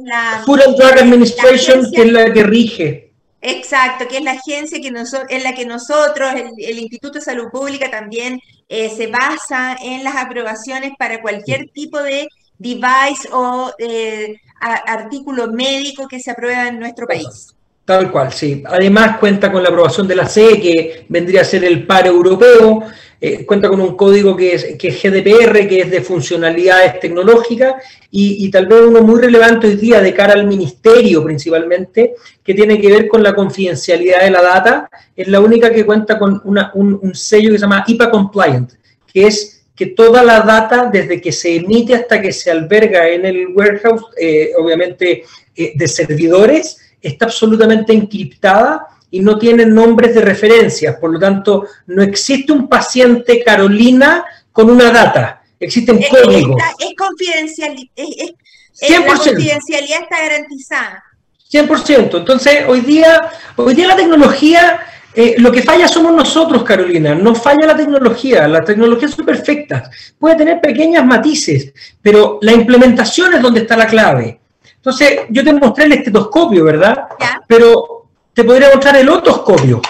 la, 0.01 0.41
Food 0.45 0.62
and 0.62 0.75
Drug 0.75 1.00
Administration, 1.00 1.91
que 1.91 2.01
es 2.01 2.12
la 2.12 2.33
que 2.33 2.43
rige. 2.43 3.02
Exacto, 3.45 4.07
que 4.07 4.17
es 4.17 4.23
la 4.23 4.31
agencia 4.31 4.79
que 4.79 4.88
en 4.88 5.43
la 5.43 5.53
que 5.53 5.65
nosotros, 5.65 6.33
el, 6.57 6.79
Instituto 6.79 7.19
de 7.19 7.25
Salud 7.25 7.50
Pública, 7.51 7.91
también 7.91 8.39
eh, 8.69 8.89
se 8.89 9.07
basa 9.07 9.75
en 9.83 10.01
las 10.05 10.15
aprobaciones 10.15 10.93
para 10.97 11.21
cualquier 11.21 11.69
tipo 11.73 12.01
de 12.01 12.29
device 12.57 13.27
o 13.33 13.73
eh, 13.79 14.38
artículo 14.62 15.51
médico 15.51 16.07
que 16.07 16.21
se 16.21 16.31
aprueba 16.31 16.69
en 16.69 16.79
nuestro 16.79 17.05
país. 17.05 17.53
Tal 17.83 18.09
cual, 18.13 18.31
sí. 18.31 18.63
Además 18.65 19.17
cuenta 19.17 19.51
con 19.51 19.62
la 19.62 19.67
aprobación 19.67 20.07
de 20.07 20.15
la 20.15 20.25
CE, 20.25 20.62
que 20.62 21.05
vendría 21.09 21.41
a 21.41 21.45
ser 21.45 21.65
el 21.65 21.85
par 21.85 22.07
europeo, 22.07 22.81
eh, 23.25 23.45
cuenta 23.45 23.69
con 23.69 23.79
un 23.79 23.95
código 23.95 24.35
que 24.35 24.53
es, 24.53 24.75
que 24.77 24.91
GDPR, 24.91 25.65
que 25.65 25.79
es 25.79 25.89
de 25.89 26.01
funcionalidades 26.01 26.99
tecnológicas, 26.99 27.75
y, 28.11 28.51
tal 28.51 28.67
vez 28.67 28.81
uno 28.81 29.01
muy 29.01 29.21
relevante 29.21 29.65
hoy 29.65 29.77
día 29.77 30.01
de 30.01 30.13
cara 30.13 30.33
al 30.33 30.45
ministerio 30.45 31.23
principalmente, 31.23 32.15
que 32.43 32.53
tiene 32.53 32.81
que 32.81 32.89
ver 32.89 33.07
con 33.07 33.23
la 33.23 33.33
confidencialidad 33.33 34.23
de 34.23 34.29
la 34.29 34.41
data, 34.41 34.89
es 35.15 35.29
la 35.29 35.39
única 35.39 35.71
que 35.71 35.85
cuenta 35.85 36.19
con 36.19 36.41
un, 36.43 37.15
sello 37.15 37.51
que 37.51 37.57
se 37.57 37.61
llama 37.61 37.85
IPA 37.87 38.11
Compliant, 38.11 38.73
que 39.07 39.27
es 39.27 39.63
que 39.73 39.85
toda 39.85 40.21
la 40.21 40.41
data, 40.41 40.89
desde 40.91 41.21
que 41.21 41.31
se 41.31 41.55
emite 41.55 41.95
hasta 41.95 42.21
que 42.21 42.33
se 42.33 42.51
alberga 42.51 43.07
en 43.07 43.25
el 43.25 43.47
warehouse, 43.55 44.03
eh, 44.17 44.51
obviamente 44.57 45.23
eh, 45.55 45.71
de 45.73 45.87
servidores, 45.87 46.77
está 47.01 47.23
absolutamente 47.27 47.93
encriptada 47.93 48.85
y 49.13 49.20
no 49.20 49.38
tiene 49.38 49.67
nombres 49.67 50.15
de 50.15 50.22
referencia. 50.22 51.00
Por 51.00 51.13
lo 51.13 51.20
tanto, 51.20 51.67
no 51.86 52.01
existe 52.01 52.51
un 52.51 52.67
paciente 52.67 53.43
Carolina 53.43 54.25
con 54.51 54.72
una 54.72 54.89
data. 54.91 55.43
Existen 55.60 56.03
códigos. 56.10 56.60
es 56.79 56.96
confidencial. 56.98 57.75
Es, 57.96 58.34
100%. 58.82 58.89
La 58.89 59.05
confidencialidad 59.05 60.01
está 60.01 60.20
garantizada. 60.20 61.03
100%. 61.51 62.17
Entonces, 62.17 62.65
hoy 62.67 62.82
día, 62.82 63.29
hoy 63.55 63.75
día 63.75 63.89
la 63.89 63.96
tecnología, 63.96 64.79
eh, 65.13 65.36
lo 65.38 65.51
que 65.51 65.62
falla 65.62 65.88
somos 65.88 66.12
nosotros, 66.12 66.63
Carolina. 66.63 67.13
No 67.13 67.36
falla 67.36 67.67
la 67.67 67.77
tecnología. 67.77 68.48
Las 68.48 68.65
tecnologías 68.65 69.12
son 69.12 69.27
perfectas. 69.27 69.91
Puede 70.17 70.38
tener 70.38 70.60
pequeñas 70.60 71.05
matices, 71.05 71.72
pero 72.01 72.39
la 72.41 72.53
implementación 72.53 73.36
es 73.36 73.43
donde 73.43 73.60
está 73.60 73.77
la 73.77 73.86
clave. 73.86 74.39
Entonces, 74.77 75.20
yo 75.29 75.43
te 75.43 75.53
mostré 75.53 75.86
el 75.86 75.93
estetoscopio, 75.93 76.63
¿verdad? 76.63 77.03
Pero 77.48 77.92
te 78.33 78.43
podría 78.43 78.69
mostrar 78.73 78.97
el 78.97 79.09
otoscopio. 79.09 79.81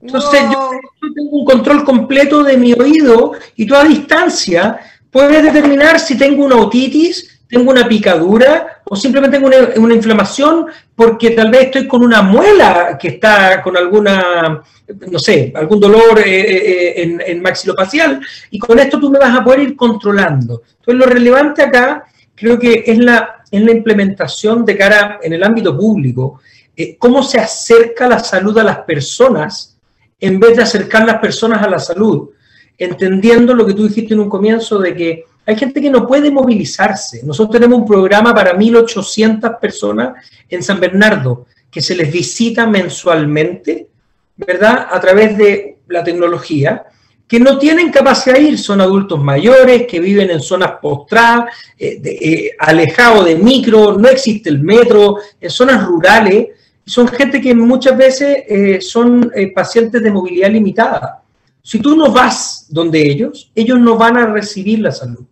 Entonces, 0.00 0.40
yo, 0.52 0.70
tengo 1.14 1.30
un 1.30 1.44
control 1.44 1.84
completo 1.84 2.42
de 2.42 2.56
mi 2.56 2.72
oído 2.72 3.32
y 3.56 3.66
tú 3.66 3.74
a 3.74 3.84
distancia 3.84 4.78
puedes 5.10 5.42
determinar 5.42 6.00
si 6.00 6.16
tengo 6.16 6.44
una 6.44 6.56
otitis, 6.56 7.40
tengo 7.48 7.70
una 7.70 7.86
picadura 7.86 8.82
o 8.84 8.96
simplemente 8.96 9.38
tengo 9.38 9.50
una, 9.76 9.94
inflamación 9.94 10.66
porque 10.96 11.30
tal 11.30 11.50
vez 11.50 11.66
estoy 11.66 11.86
con 11.86 12.02
una 12.02 12.22
muela 12.22 12.98
que 13.00 13.08
está 13.08 13.62
con 13.62 13.76
alguna, 13.76 14.62
no 15.10 15.18
sé, 15.18 15.52
algún 15.54 15.78
dolor 15.78 16.18
eh, 16.18 16.40
eh, 16.40 17.02
en, 17.02 17.22
en 17.24 17.42
maxilofacial 17.42 18.20
y 18.50 18.58
con 18.58 18.78
esto 18.78 18.98
tú 18.98 19.10
me 19.10 19.18
vas 19.18 19.38
a 19.38 19.44
poder 19.44 19.60
ir 19.60 19.76
controlando. 19.76 20.62
Entonces, 20.78 20.94
lo 20.94 21.06
relevante 21.06 21.62
acá 21.62 22.04
creo 22.34 22.58
que 22.58 22.82
es 22.86 22.98
la, 22.98 23.44
es 23.50 23.62
la 23.62 23.70
implementación 23.70 24.64
de 24.64 24.76
cara 24.76 25.20
en 25.22 25.32
el 25.32 25.44
ámbito 25.44 25.76
público, 25.76 26.40
eh, 26.76 26.96
cómo 26.98 27.22
se 27.22 27.38
acerca 27.38 28.08
la 28.08 28.18
salud 28.18 28.56
a 28.58 28.64
las 28.64 28.78
personas 28.78 29.76
en 30.18 30.38
vez 30.38 30.56
de 30.56 30.62
acercar 30.62 31.04
las 31.04 31.18
personas 31.18 31.62
a 31.62 31.68
la 31.68 31.78
salud, 31.78 32.30
entendiendo 32.78 33.54
lo 33.54 33.66
que 33.66 33.74
tú 33.74 33.88
dijiste 33.88 34.14
en 34.14 34.20
un 34.20 34.28
comienzo 34.28 34.78
de 34.78 34.94
que 34.94 35.24
hay 35.44 35.56
gente 35.56 35.82
que 35.82 35.90
no 35.90 36.06
puede 36.06 36.30
movilizarse. 36.30 37.22
Nosotros 37.24 37.54
tenemos 37.54 37.80
un 37.80 37.86
programa 37.86 38.32
para 38.32 38.56
1.800 38.56 39.58
personas 39.58 40.24
en 40.48 40.62
San 40.62 40.78
Bernardo 40.78 41.46
que 41.70 41.82
se 41.82 41.96
les 41.96 42.12
visita 42.12 42.66
mensualmente, 42.66 43.88
¿verdad? 44.36 44.86
A 44.90 45.00
través 45.00 45.36
de 45.36 45.78
la 45.88 46.04
tecnología 46.04 46.84
que 47.32 47.40
no 47.40 47.58
tienen 47.58 47.90
capacidad 47.90 48.36
de 48.36 48.42
ir, 48.42 48.58
son 48.58 48.82
adultos 48.82 49.18
mayores 49.18 49.86
que 49.86 50.00
viven 50.00 50.28
en 50.30 50.42
zonas 50.42 50.72
postradas, 50.82 51.46
eh, 51.78 51.98
eh, 52.04 52.50
alejados 52.58 53.24
de 53.24 53.36
micro, 53.36 53.96
no 53.96 54.06
existe 54.08 54.50
el 54.50 54.60
metro, 54.60 55.16
en 55.40 55.48
zonas 55.48 55.82
rurales, 55.82 56.48
son 56.84 57.08
gente 57.08 57.40
que 57.40 57.54
muchas 57.54 57.96
veces 57.96 58.44
eh, 58.48 58.80
son 58.80 59.30
pacientes 59.54 60.02
de 60.02 60.10
movilidad 60.10 60.50
limitada. 60.50 61.22
Si 61.62 61.78
tú 61.78 61.96
no 61.96 62.10
vas 62.10 62.66
donde 62.68 63.00
ellos, 63.00 63.50
ellos 63.54 63.78
no 63.78 63.96
van 63.96 64.16
a 64.16 64.26
recibir 64.26 64.80
la 64.80 64.90
salud. 64.90 65.24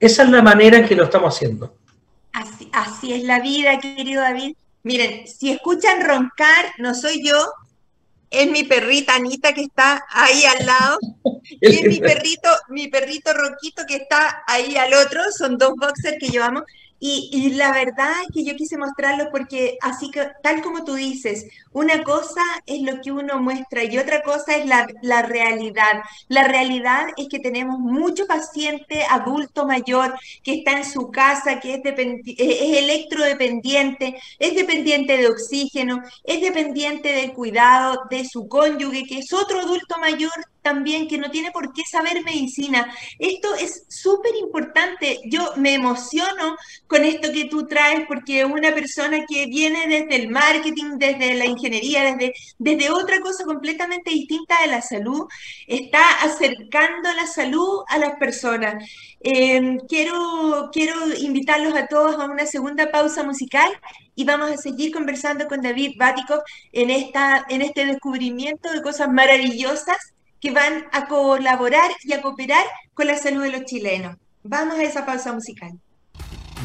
Esa 0.00 0.24
es 0.24 0.28
la 0.30 0.42
manera 0.42 0.78
en 0.78 0.86
que 0.86 0.96
lo 0.96 1.04
estamos 1.04 1.34
haciendo. 1.34 1.76
Así, 2.32 2.68
así 2.72 3.12
es 3.12 3.22
la 3.22 3.40
vida, 3.40 3.78
querido 3.78 4.20
David. 4.20 4.56
Miren, 4.82 5.26
si 5.28 5.50
escuchan 5.50 6.04
roncar, 6.04 6.72
no 6.78 6.94
soy 6.94 7.26
yo, 7.26 7.36
es 8.34 8.50
mi 8.50 8.64
perrita 8.64 9.14
Anita 9.14 9.52
que 9.52 9.62
está 9.62 10.04
ahí 10.10 10.44
al 10.44 10.66
lado, 10.66 10.98
y 11.60 11.66
es 11.76 11.82
mi 11.84 12.00
perrito, 12.00 12.48
mi 12.68 12.88
perrito 12.88 13.32
Roquito 13.32 13.82
que 13.86 13.96
está 13.96 14.42
ahí 14.46 14.76
al 14.76 14.92
otro, 14.94 15.22
son 15.36 15.56
dos 15.56 15.74
boxers 15.76 16.16
que 16.18 16.28
llevamos, 16.28 16.64
y, 17.00 17.50
la 17.50 17.72
verdad 17.72 18.12
que 18.32 18.44
yo 18.44 18.56
quise 18.56 18.78
mostrarlos 18.78 19.28
porque 19.30 19.76
así 19.82 20.10
que, 20.10 20.26
tal 20.42 20.62
como 20.62 20.84
tú 20.84 20.94
dices, 20.94 21.46
una 21.72 22.02
cosa 22.02 22.40
es 22.66 22.80
lo 22.82 23.00
que 23.02 23.12
uno 23.12 23.40
muestra 23.40 23.84
y 23.84 23.98
otra 23.98 24.22
cosa 24.22 24.56
es 24.56 24.66
la, 24.66 24.86
la 25.02 25.22
realidad. 25.22 26.02
La 26.28 26.44
realidad 26.44 27.08
es 27.16 27.28
que 27.28 27.40
tenemos 27.40 27.78
mucho 27.78 28.26
paciente 28.26 29.04
adulto 29.10 29.66
mayor 29.66 30.14
que 30.42 30.54
está 30.54 30.72
en 30.78 30.84
su 30.84 31.10
casa, 31.10 31.60
que 31.60 31.74
es, 31.74 31.80
es 31.84 32.78
electrodependiente, 32.78 34.18
es 34.38 34.54
dependiente 34.54 35.18
de 35.18 35.28
oxígeno, 35.28 36.02
es 36.22 36.40
dependiente 36.40 37.12
del 37.12 37.32
cuidado 37.32 38.04
de 38.08 38.24
su 38.24 38.48
cónyuge, 38.48 39.04
que 39.04 39.18
es 39.18 39.32
otro 39.32 39.60
adulto 39.60 39.98
mayor 39.98 40.32
también 40.64 41.06
que 41.06 41.18
no 41.18 41.30
tiene 41.30 41.52
por 41.52 41.72
qué 41.74 41.82
saber 41.84 42.24
medicina. 42.24 42.92
Esto 43.18 43.54
es 43.54 43.84
súper 43.88 44.34
importante. 44.34 45.20
Yo 45.26 45.52
me 45.56 45.74
emociono 45.74 46.56
con 46.86 47.04
esto 47.04 47.30
que 47.32 47.44
tú 47.44 47.66
traes 47.66 48.06
porque 48.08 48.46
una 48.46 48.74
persona 48.74 49.26
que 49.28 49.46
viene 49.46 49.86
desde 49.86 50.16
el 50.16 50.30
marketing, 50.30 50.96
desde 50.96 51.34
la 51.34 51.44
ingeniería, 51.44 52.02
desde, 52.04 52.32
desde 52.58 52.90
otra 52.90 53.20
cosa 53.20 53.44
completamente 53.44 54.10
distinta 54.10 54.60
de 54.62 54.68
la 54.68 54.80
salud, 54.80 55.26
está 55.66 56.22
acercando 56.22 57.12
la 57.12 57.26
salud 57.26 57.82
a 57.88 57.98
las 57.98 58.16
personas. 58.16 58.82
Em, 59.20 59.78
quiero, 59.86 60.70
quiero 60.72 60.94
invitarlos 61.18 61.74
a 61.74 61.86
todos 61.86 62.14
a 62.18 62.24
una 62.24 62.46
segunda 62.46 62.90
pausa 62.90 63.22
musical 63.22 63.70
y 64.14 64.24
vamos 64.24 64.50
a 64.50 64.56
seguir 64.56 64.92
conversando 64.92 65.46
con 65.46 65.60
David 65.60 65.96
Batikov 65.98 66.40
en, 66.72 66.90
esta, 66.90 67.44
en 67.48 67.60
este 67.60 67.84
descubrimiento 67.84 68.72
de 68.72 68.82
cosas 68.82 69.10
maravillosas 69.10 70.13
que 70.44 70.50
van 70.50 70.84
a 70.92 71.06
colaborar 71.06 71.90
y 72.02 72.12
a 72.12 72.20
cooperar 72.20 72.66
con 72.92 73.06
la 73.06 73.16
salud 73.16 73.44
de 73.44 73.50
los 73.50 73.64
chilenos. 73.64 74.18
Vamos 74.42 74.74
a 74.74 74.82
esa 74.82 75.06
pausa 75.06 75.32
musical. 75.32 75.72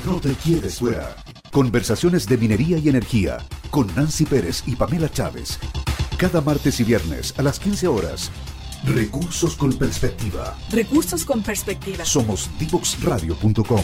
No 0.06 0.20
te 0.20 0.34
quieres 0.34 0.80
fuera. 0.80 1.16
Conversaciones 1.50 2.28
de 2.28 2.38
minería 2.38 2.78
y 2.78 2.90
energía 2.90 3.38
con 3.72 3.88
Nancy 3.96 4.26
Pérez 4.26 4.64
y 4.66 4.76
Pamela 4.76 5.10
Chávez. 5.10 5.60
Cada 6.18 6.42
martes 6.42 6.82
y 6.82 6.84
viernes 6.84 7.34
a 7.38 7.42
las 7.42 7.58
15 7.58 7.88
horas. 7.88 8.32
Recursos 8.84 9.56
con 9.56 9.72
perspectiva. 9.72 10.58
Recursos 10.72 11.24
con 11.24 11.42
perspectiva. 11.42 12.04
Somos 12.04 12.50
divoxradio.com. 12.60 13.84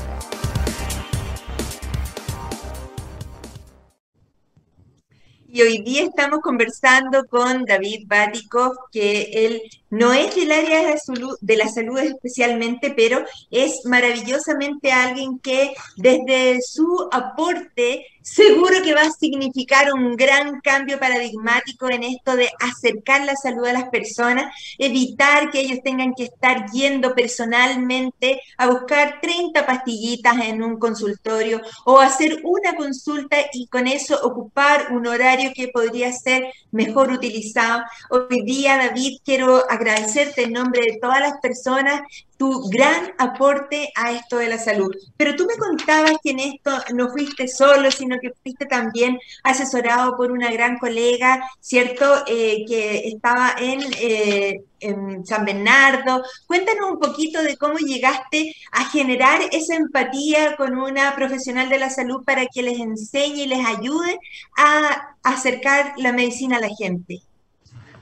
Y 5.53 5.61
hoy 5.63 5.81
día 5.81 6.03
estamos 6.03 6.39
conversando 6.39 7.25
con 7.27 7.65
David 7.65 8.05
Batikov, 8.07 8.71
que 8.89 9.23
él 9.33 9.61
no 9.89 10.13
es 10.13 10.33
del 10.33 10.49
área 10.49 10.87
de 10.87 10.97
de 11.41 11.57
la 11.57 11.67
salud 11.67 11.97
especialmente, 11.99 12.93
pero 12.95 13.25
es 13.49 13.81
maravillosamente 13.83 14.93
alguien 14.93 15.39
que 15.39 15.73
desde 15.97 16.61
su 16.61 17.09
aporte 17.11 18.05
seguro 18.21 18.81
que 18.83 18.93
va 18.93 19.01
a 19.01 19.11
significar 19.11 19.93
un 19.93 20.15
gran 20.15 20.61
cambio 20.61 20.99
paradigmático 20.99 21.89
en 21.89 22.03
esto 22.03 22.35
de 22.35 22.49
acercar 22.59 23.25
la 23.25 23.35
salud 23.35 23.65
a 23.65 23.73
las 23.73 23.89
personas, 23.89 24.53
evitar 24.77 25.49
que 25.49 25.61
ellos 25.61 25.79
tengan 25.83 26.13
que 26.13 26.25
estar 26.25 26.69
yendo 26.71 27.15
personalmente 27.15 28.41
a 28.57 28.67
buscar 28.67 29.19
30 29.21 29.65
pastillitas 29.65 30.37
en 30.39 30.63
un 30.63 30.77
consultorio 30.77 31.61
o 31.85 31.99
hacer 31.99 32.41
una 32.43 32.75
consulta 32.75 33.37
y 33.53 33.67
con 33.67 33.87
eso 33.87 34.19
ocupar 34.23 34.91
un 34.91 35.07
horario 35.07 35.51
que 35.55 35.69
podría 35.69 36.11
ser 36.13 36.51
mejor 36.71 37.11
utilizado. 37.11 37.83
Hoy 38.09 38.41
día, 38.43 38.77
David, 38.77 39.19
quiero 39.23 39.69
agradecerte 39.69 40.43
en 40.43 40.53
nombre 40.53 40.81
de 40.81 40.99
todas 40.99 41.19
las 41.19 41.39
personas 41.41 42.01
tu 42.41 42.67
gran 42.69 43.13
aporte 43.19 43.91
a 43.93 44.13
esto 44.13 44.37
de 44.37 44.47
la 44.47 44.57
salud. 44.57 44.89
Pero 45.15 45.35
tú 45.35 45.45
me 45.45 45.55
contabas 45.57 46.13
que 46.23 46.31
en 46.31 46.39
esto 46.39 46.71
no 46.91 47.09
fuiste 47.09 47.47
solo, 47.47 47.91
sino 47.91 48.17
que 48.19 48.33
fuiste 48.41 48.65
también 48.65 49.19
asesorado 49.43 50.17
por 50.17 50.31
una 50.31 50.49
gran 50.51 50.79
colega, 50.79 51.47
¿cierto? 51.59 52.23
Eh, 52.25 52.65
que 52.67 53.09
estaba 53.09 53.53
en, 53.59 53.81
eh, 53.99 54.63
en 54.79 55.23
San 55.23 55.45
Bernardo. 55.45 56.23
Cuéntanos 56.47 56.89
un 56.89 56.99
poquito 56.99 57.43
de 57.43 57.57
cómo 57.57 57.77
llegaste 57.77 58.55
a 58.71 58.85
generar 58.85 59.39
esa 59.51 59.75
empatía 59.75 60.55
con 60.55 60.75
una 60.79 61.13
profesional 61.15 61.69
de 61.69 61.77
la 61.77 61.91
salud 61.91 62.23
para 62.25 62.47
que 62.47 62.63
les 62.63 62.79
enseñe 62.79 63.43
y 63.43 63.45
les 63.45 63.63
ayude 63.63 64.17
a 64.57 65.15
acercar 65.21 65.93
la 65.97 66.11
medicina 66.11 66.57
a 66.57 66.61
la 66.61 66.69
gente 66.75 67.21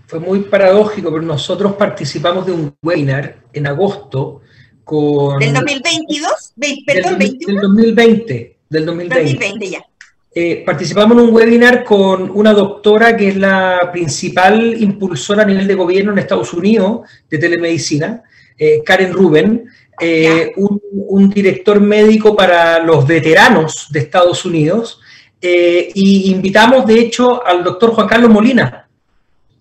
fue 0.10 0.19
muy 0.19 0.39
paradójico, 0.39 1.12
pero 1.12 1.22
nosotros 1.22 1.76
participamos 1.76 2.43
de 2.48 2.52
un 2.52 2.76
webinar 2.82 3.43
en 3.54 3.67
agosto 3.67 4.41
con... 4.84 5.38
¿Del 5.38 5.54
2022? 5.54 6.54
Perdón, 6.84 7.19
del, 7.19 7.30
21? 7.30 7.54
Del 7.54 7.62
2020. 7.62 8.58
Del 8.69 8.86
2020. 8.88 9.24
2020 9.24 9.69
ya. 9.69 9.86
Eh, 10.34 10.63
participamos 10.65 11.15
en 11.15 11.26
un 11.26 11.36
webinar 11.36 11.84
con 11.84 12.32
una 12.32 12.54
doctora 12.54 13.15
que 13.15 13.28
es 13.28 13.36
la 13.36 13.91
principal 13.91 14.82
impulsora 14.82 15.43
a 15.43 15.45
nivel 15.45 15.67
de 15.67 15.76
gobierno 15.76 16.12
en 16.12 16.17
Estados 16.17 16.56
Unidos 16.56 17.02
de 17.30 17.38
telemedicina, 17.38 18.24
eh, 18.58 18.82
Karen 18.84 19.13
Rubin, 19.13 19.65
eh, 20.02 20.54
un, 20.58 20.82
un, 20.91 21.30
director 21.30 21.80
médico 21.80 22.36
para 22.36 22.80
los 22.80 23.06
veteranos 23.06 23.89
de 23.91 24.00
Estados 24.00 24.43
Unidos, 24.43 25.02
y 25.41 26.32
invitamos 26.32 26.86
de 26.86 27.00
hecho 27.00 27.45
al 27.45 27.63
doctor 27.63 27.91
Juan 27.91 28.08
Carlos 28.08 28.30
Molina, 28.30 28.88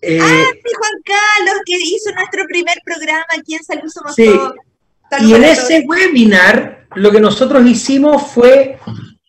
eh, 0.01 0.19
ah, 0.21 0.45
sí, 0.53 0.71
Juan 0.77 0.91
Carlos, 1.05 1.61
que 1.65 1.77
hizo 1.77 2.11
nuestro 2.15 2.45
primer 2.47 2.77
programa 2.85 3.25
aquí 3.37 3.55
en 3.55 3.63
Salud 3.63 3.89
Somos 3.89 4.15
sí. 4.15 4.31
y 5.21 5.33
en 5.33 5.43
ese 5.43 5.85
webinar 5.87 6.85
lo 6.95 7.11
que 7.11 7.19
nosotros 7.19 7.65
hicimos 7.65 8.31
fue 8.31 8.79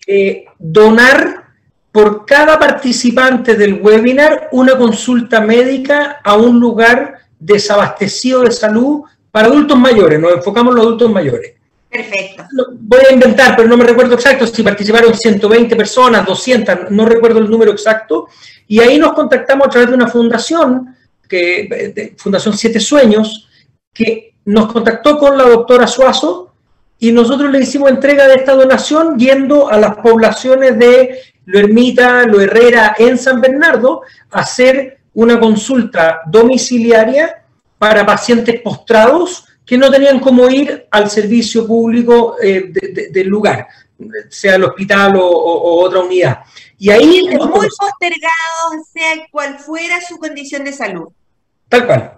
eh, 0.06 0.44
donar 0.58 1.44
por 1.92 2.24
cada 2.24 2.58
participante 2.58 3.56
del 3.56 3.80
webinar 3.82 4.48
una 4.52 4.76
consulta 4.76 5.40
médica 5.40 6.20
a 6.22 6.36
un 6.36 6.60
lugar 6.60 7.18
desabastecido 7.38 8.42
de 8.42 8.52
salud 8.52 9.02
para 9.30 9.48
adultos 9.48 9.78
mayores. 9.78 10.20
Nos 10.20 10.34
enfocamos 10.34 10.70
en 10.72 10.76
los 10.76 10.86
adultos 10.86 11.10
mayores. 11.10 11.54
Perfecto. 11.90 12.44
Voy 12.72 13.00
a 13.08 13.12
inventar, 13.12 13.56
pero 13.56 13.68
no 13.68 13.76
me 13.76 13.84
recuerdo 13.84 14.14
exacto 14.14 14.46
si 14.46 14.62
participaron 14.62 15.12
120 15.12 15.74
personas, 15.74 16.24
200, 16.24 16.90
no 16.90 17.04
recuerdo 17.04 17.40
el 17.40 17.50
número 17.50 17.72
exacto. 17.72 18.28
Y 18.68 18.78
ahí 18.78 18.96
nos 18.96 19.12
contactamos 19.12 19.66
a 19.66 19.70
través 19.70 19.88
de 19.88 19.96
una 19.96 20.06
fundación, 20.06 20.96
que, 21.28 22.14
Fundación 22.16 22.56
Siete 22.56 22.78
Sueños, 22.78 23.48
que 23.92 24.34
nos 24.44 24.72
contactó 24.72 25.18
con 25.18 25.36
la 25.36 25.44
doctora 25.44 25.88
Suazo 25.88 26.54
y 26.98 27.10
nosotros 27.10 27.50
le 27.50 27.60
hicimos 27.60 27.90
entrega 27.90 28.28
de 28.28 28.34
esta 28.34 28.54
donación 28.54 29.18
yendo 29.18 29.68
a 29.68 29.76
las 29.76 29.96
poblaciones 29.96 30.78
de 30.78 31.18
Lo 31.46 31.58
Ermita, 31.58 32.24
Lo 32.24 32.40
Herrera, 32.40 32.94
en 32.98 33.18
San 33.18 33.40
Bernardo, 33.40 34.02
a 34.30 34.40
hacer 34.40 34.98
una 35.14 35.40
consulta 35.40 36.20
domiciliaria 36.26 37.42
para 37.78 38.06
pacientes 38.06 38.60
postrados 38.60 39.46
que 39.64 39.78
no 39.78 39.90
tenían 39.90 40.20
cómo 40.20 40.48
ir 40.48 40.86
al 40.90 41.10
servicio 41.10 41.66
público 41.66 42.36
eh, 42.42 42.72
del 43.10 43.28
lugar, 43.28 43.66
sea 44.28 44.56
el 44.56 44.64
hospital 44.64 45.16
o, 45.16 45.80
otra 45.84 46.00
unidad. 46.00 46.40
Y 46.78 46.90
ahí... 46.90 47.22
Muy 47.28 47.38
postergado, 47.38 48.84
sea 48.92 49.26
cual 49.30 49.58
fuera 49.58 50.00
su 50.00 50.18
condición 50.18 50.64
de 50.64 50.72
salud. 50.72 51.08
Tal 51.68 51.86
cual, 51.86 52.14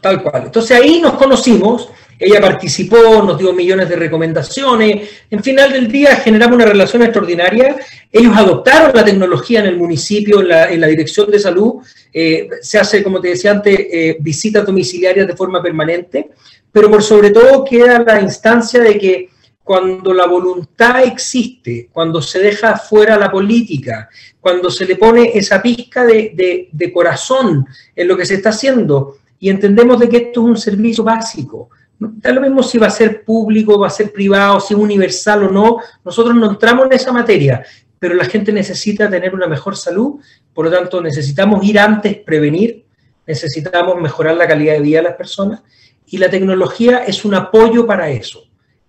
tal 0.00 0.22
cual. 0.22 0.42
Entonces 0.46 0.76
ahí 0.76 1.00
nos 1.00 1.14
conocimos, 1.14 1.90
ella 2.18 2.40
participó, 2.40 3.22
nos 3.22 3.38
dio 3.38 3.52
millones 3.52 3.88
de 3.88 3.96
recomendaciones, 3.96 5.08
en 5.30 5.42
final 5.42 5.72
del 5.72 5.86
día 5.88 6.16
generamos 6.16 6.56
una 6.56 6.64
relación 6.64 7.02
extraordinaria, 7.02 7.76
ellos 8.10 8.36
adoptaron 8.36 8.92
la 8.94 9.04
tecnología 9.04 9.60
en 9.60 9.66
el 9.66 9.76
municipio, 9.76 10.40
en 10.40 10.80
la, 10.80 10.86
dirección 10.88 11.30
de 11.30 11.38
salud, 11.38 11.74
eh, 12.12 12.48
se 12.62 12.78
hace, 12.78 13.02
como 13.02 13.20
te 13.20 13.28
decía 13.28 13.50
antes, 13.50 13.78
eh, 13.78 14.16
visitas 14.18 14.64
domiciliarias 14.64 15.26
de 15.26 15.36
forma 15.36 15.62
permanente, 15.62 16.30
pero 16.76 16.90
por 16.90 17.02
sobre 17.02 17.30
todo 17.30 17.64
queda 17.64 18.04
la 18.06 18.20
instancia 18.20 18.82
de 18.82 18.98
que 18.98 19.30
cuando 19.64 20.12
la 20.12 20.26
voluntad 20.26 21.04
existe, 21.04 21.88
cuando 21.90 22.20
se 22.20 22.38
deja 22.38 22.76
fuera 22.76 23.16
la 23.16 23.30
política, 23.30 24.10
cuando 24.38 24.70
se 24.70 24.84
le 24.84 24.96
pone 24.96 25.30
esa 25.32 25.62
pizca 25.62 26.04
de, 26.04 26.90
corazón 26.92 27.64
en 27.94 28.06
lo 28.06 28.14
que 28.14 28.26
se 28.26 28.34
está 28.34 28.50
haciendo 28.50 29.16
y 29.38 29.48
entendemos 29.48 29.98
de 29.98 30.06
que 30.10 30.16
esto 30.18 30.42
es 30.42 30.46
un 30.48 30.58
servicio 30.58 31.02
básico, 31.02 31.70
da 31.98 32.30
lo 32.30 32.42
mismo 32.42 32.62
si 32.62 32.76
va 32.76 32.88
a 32.88 32.90
ser 32.90 33.24
público, 33.24 33.78
va 33.78 33.86
a 33.86 33.90
ser 33.98 34.12
privado, 34.12 34.60
si 34.60 34.74
es 34.74 34.78
universal 34.78 35.44
o 35.44 35.50
no, 35.50 35.78
nosotros 36.04 36.36
no 36.36 36.50
entramos 36.50 36.84
en 36.84 36.92
esa 36.92 37.10
materia, 37.10 37.64
pero 37.98 38.14
la 38.14 38.26
gente 38.26 38.52
necesita 38.52 39.08
tener 39.08 39.34
una 39.34 39.46
mejor 39.46 39.78
salud, 39.78 40.20
por 40.52 40.66
lo 40.66 40.70
tanto 40.70 41.00
necesitamos 41.00 41.64
ir 41.64 41.78
antes, 41.78 42.18
prevenir, 42.18 42.84
necesitamos 43.26 43.98
mejorar 43.98 44.36
la 44.36 44.46
calidad 44.46 44.74
de 44.74 44.80
vida 44.80 44.98
de 44.98 45.04
las 45.04 45.16
personas 45.16 45.62
y 46.08 46.18
la 46.18 46.30
tecnología 46.30 47.04
es 47.04 47.24
un 47.24 47.34
apoyo 47.34 47.86
para 47.86 48.10
eso. 48.10 48.44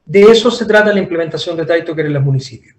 De 0.05 0.21
eso 0.21 0.49
se 0.51 0.65
trata 0.65 0.93
la 0.93 0.99
implementación 0.99 1.57
de 1.57 1.65
Taitoker 1.65 2.05
en 2.05 2.13
los 2.13 2.23
municipios. 2.23 2.75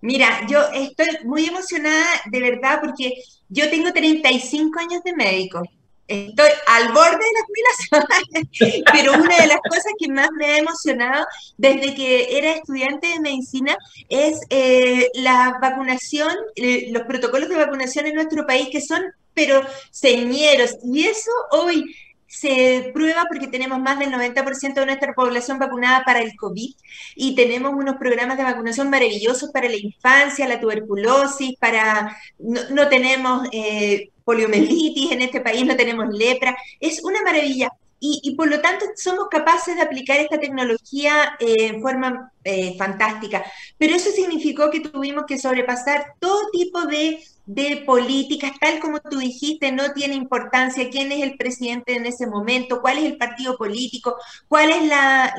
Mira, 0.00 0.46
yo 0.48 0.60
estoy 0.72 1.08
muy 1.24 1.46
emocionada 1.46 2.06
de 2.30 2.40
verdad 2.40 2.80
porque 2.80 3.12
yo 3.48 3.68
tengo 3.70 3.92
35 3.92 4.78
años 4.78 5.02
de 5.02 5.14
médico. 5.14 5.62
Estoy 6.08 6.50
al 6.68 6.92
borde 6.92 7.18
de 7.18 7.32
la 7.34 7.46
jubilación, 7.46 8.84
pero 8.92 9.12
una 9.14 9.36
de 9.38 9.48
las 9.48 9.58
cosas 9.68 9.92
que 9.98 10.08
más 10.08 10.28
me 10.38 10.46
ha 10.46 10.58
emocionado 10.58 11.26
desde 11.56 11.94
que 11.96 12.38
era 12.38 12.52
estudiante 12.52 13.08
de 13.08 13.20
medicina 13.20 13.76
es 14.08 14.40
eh, 14.50 15.10
la 15.14 15.58
vacunación, 15.60 16.32
eh, 16.54 16.88
los 16.92 17.02
protocolos 17.02 17.48
de 17.48 17.56
vacunación 17.56 18.06
en 18.06 18.14
nuestro 18.14 18.46
país 18.46 18.68
que 18.70 18.80
son 18.80 19.02
pero 19.36 19.60
señeros. 19.90 20.76
Y 20.82 21.06
eso 21.06 21.30
hoy 21.50 21.94
se 22.38 22.90
prueba 22.92 23.24
porque 23.28 23.46
tenemos 23.46 23.80
más 23.80 23.98
del 23.98 24.12
90% 24.12 24.74
de 24.74 24.86
nuestra 24.86 25.14
población 25.14 25.58
vacunada 25.58 26.04
para 26.04 26.20
el 26.20 26.36
COVID 26.36 26.74
y 27.14 27.34
tenemos 27.34 27.72
unos 27.72 27.96
programas 27.96 28.36
de 28.36 28.44
vacunación 28.44 28.90
maravillosos 28.90 29.50
para 29.52 29.68
la 29.68 29.76
infancia, 29.76 30.46
la 30.46 30.60
tuberculosis, 30.60 31.56
para 31.58 32.14
no, 32.38 32.88
tenemos 32.88 33.48
eh, 33.52 34.10
poliomielitis 34.24 35.12
en 35.12 35.22
este 35.22 35.40
país, 35.40 35.64
no 35.64 35.76
tenemos 35.76 36.08
lepra, 36.10 36.54
es 36.78 37.02
una 37.02 37.22
maravilla. 37.22 37.70
Y, 37.98 38.36
por 38.36 38.48
lo 38.48 38.60
tanto 38.60 38.84
somos 38.94 39.26
capaces 39.30 39.74
de 39.74 39.82
aplicar 39.82 40.18
esta 40.18 40.38
tecnología 40.38 41.34
eh, 41.40 41.68
en 41.68 41.80
forma 41.80 42.30
eh, 42.46 42.76
fantástica. 42.78 43.44
Pero 43.76 43.96
eso 43.96 44.10
significó 44.10 44.70
que 44.70 44.80
tuvimos 44.80 45.24
que 45.26 45.38
sobrepasar 45.38 46.14
todo 46.20 46.50
tipo 46.52 46.86
de 46.86 47.20
de 47.46 47.84
políticas, 47.86 48.52
tal 48.60 48.80
como 48.80 49.00
tú 49.00 49.18
dijiste, 49.18 49.70
no 49.70 49.92
tiene 49.92 50.16
importancia 50.16 50.90
quién 50.90 51.12
es 51.12 51.22
el 51.22 51.36
presidente 51.36 51.94
en 51.94 52.04
ese 52.04 52.26
momento, 52.26 52.80
cuál 52.80 52.98
es 52.98 53.04
el 53.04 53.16
partido 53.16 53.56
político, 53.56 54.16
cuál 54.48 54.70
es 54.70 54.82
la, 54.82 55.32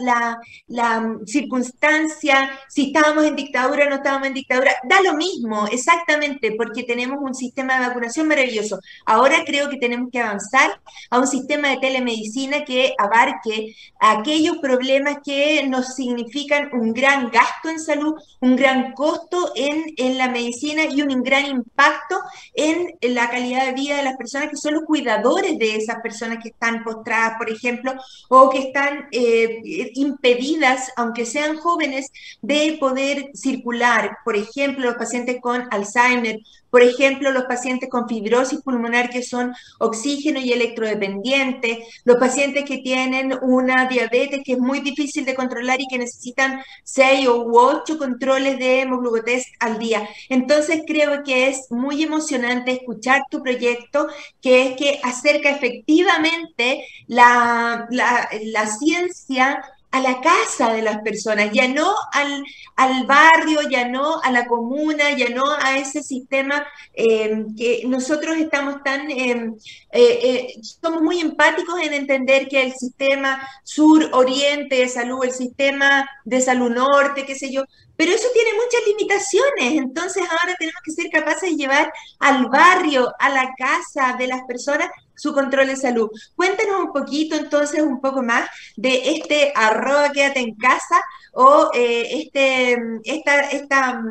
la, 0.69 1.17
circunstancia, 1.25 2.57
si 2.69 2.87
estábamos 2.87 3.25
en 3.25 3.35
dictadura 3.35 3.85
o 3.85 3.89
no 3.89 3.95
estábamos 3.97 4.29
en 4.29 4.33
dictadura, 4.35 4.71
da 4.87 5.01
lo 5.01 5.15
mismo, 5.15 5.67
exactamente, 5.67 6.53
porque 6.57 6.83
tenemos 6.83 7.19
un 7.21 7.35
sistema 7.35 7.77
de 7.77 7.87
vacunación 7.87 8.27
maravilloso. 8.27 8.79
Ahora 9.05 9.43
creo 9.45 9.69
que 9.69 9.77
tenemos 9.77 10.09
que 10.09 10.19
avanzar 10.19 10.79
a 11.09 11.19
un 11.19 11.27
sistema 11.27 11.69
de 11.69 11.77
telemedicina 11.77 12.63
que 12.63 12.93
abarque 12.97 13.75
aquellos 13.99 14.57
problemas 14.59 15.17
que 15.25 15.67
nos 15.67 15.95
significan 15.95 16.69
un 16.71 16.93
gran 16.97 17.29
gasto 17.29 17.69
en 17.69 17.79
salud, 17.79 18.15
un 18.41 18.55
gran 18.55 18.93
costo 18.93 19.51
en, 19.55 19.93
en 19.97 20.17
la 20.17 20.29
medicina 20.29 20.83
y 20.89 21.03
un 21.03 21.21
gran 21.21 21.45
impacto 21.45 22.17
en 22.55 22.95
la 23.13 23.29
calidad 23.29 23.67
de 23.67 23.73
vida 23.73 23.97
de 23.97 24.03
las 24.03 24.17
personas 24.17 24.49
que 24.49 24.57
son 24.57 24.73
los 24.73 24.83
cuidadores 24.83 25.60
de 25.60 25.75
esas 25.75 26.01
personas 26.01 26.39
que 26.41 26.49
están 26.49 26.83
postradas, 26.83 27.38
por 27.38 27.51
ejemplo, 27.51 27.93
o 28.29 28.49
que 28.49 28.60
están 28.60 29.07
eh, 29.12 29.62
impedidas, 29.93 30.91
aunque 30.97 31.25
sean 31.27 31.57
jóvenes, 31.57 32.12
de 32.41 32.77
poder 32.79 33.29
circular. 33.36 34.17
Por 34.25 34.36
ejemplo, 34.36 34.86
los 34.86 34.95
pacientes 34.95 35.38
con 35.39 35.67
Alzheimer 35.69 36.39
por 36.77 36.83
ejemplo, 36.83 37.31
los 37.31 37.45
pacientes 37.45 37.89
con 37.89 38.07
fibrosis 38.07 38.61
pulmonar 38.61 39.09
que 39.09 39.23
son 39.23 39.51
oxígeno 39.79 40.39
y 40.39 40.53
electrodependientes, 40.53 41.79
los 42.03 42.17
pacientes 42.17 42.65
que 42.65 42.77
tienen 42.77 43.33
una 43.41 43.87
diabetes 43.87 44.41
que 44.45 44.51
es 44.53 44.59
muy 44.59 44.81
difícil 44.81 45.25
de 45.25 45.33
controlar 45.33 45.81
y 45.81 45.87
que 45.87 45.97
necesitan 45.97 46.61
seis 46.83 47.27
u 47.27 47.57
ocho 47.57 47.97
controles 47.97 48.59
de 48.59 48.81
hemoglucotest 48.81 49.47
al 49.59 49.79
día. 49.79 50.07
Entonces 50.29 50.83
creo 50.85 51.23
que 51.23 51.47
es 51.47 51.65
muy 51.71 52.03
emocionante 52.03 52.73
escuchar 52.73 53.23
tu 53.31 53.41
proyecto, 53.41 54.05
que 54.39 54.67
es 54.67 54.77
que 54.77 54.99
acerca 55.01 55.49
efectivamente 55.49 56.85
la, 57.07 57.87
la 57.89 58.67
ciencia 58.67 59.63
a 59.97 60.01
la 60.01 60.21
casa 60.21 60.73
de 60.73 60.81
las 60.81 61.01
personas, 61.01 61.49
ya 61.51 61.67
no 61.67 61.93
al, 62.13 62.43
al, 62.75 63.05
barrio, 63.05 63.62
ya 63.69 63.88
no 63.88 64.21
a 64.21 64.31
la 64.31 64.47
comuna, 64.47 65.12
ya 65.17 65.29
no 65.29 65.43
a 65.51 65.77
ese 65.77 66.03
sistema 66.03 66.65
eh, 66.93 67.45
que 67.57 67.83
nosotros 67.88 68.38
estamos 68.38 68.83
tan, 68.83 69.10
eh, 69.10 69.55
eh, 69.91 70.53
somos 70.62 71.01
muy 71.01 71.19
empáticos 71.19 71.79
en 71.81 71.93
entender 71.93 72.47
que 72.47 72.62
el 72.62 72.73
sistema 72.73 73.41
sur-oriente 73.63 74.75
de 74.75 74.89
salud, 74.89 75.23
el 75.23 75.31
sistema 75.31 76.07
de 76.25 76.41
salud 76.41 76.69
norte, 76.69 77.25
qué 77.25 77.36
sé 77.36 77.51
yo, 77.51 77.63
pero 77.95 78.12
eso 78.12 78.27
tiene 78.31 78.51
muchas 78.53 78.81
limitaciones, 78.86 79.81
entonces 79.83 80.23
ahora 80.29 80.55
tenemos 80.60 80.81
que 80.86 80.91
ser 80.91 81.10
capaces 81.12 81.49
de 81.49 81.55
llevar 81.55 81.91
al 82.19 82.45
barrio, 82.47 83.12
a 83.19 83.29
la 83.29 83.55
casa 83.57 84.15
de 84.17 84.27
las 84.27 84.43
personas 84.43 84.89
su 85.17 85.34
control 85.34 85.67
de 85.67 85.75
salud. 85.75 86.10
Cuéntanos 86.36 86.80
un 86.80 86.93
poquito 86.93 87.36
entonces, 87.36 87.82
un 87.82 87.99
poco 87.99 88.23
más 88.23 88.49
de 88.77 89.12
este 89.15 89.51
arroba 89.56 90.12
quédate 90.12 90.39
en 90.39 90.56
casa 90.56 91.01
o 91.34 91.69
eh, 91.73 92.21
este, 92.21 92.77
esta, 93.03 93.49
esta, 93.49 94.03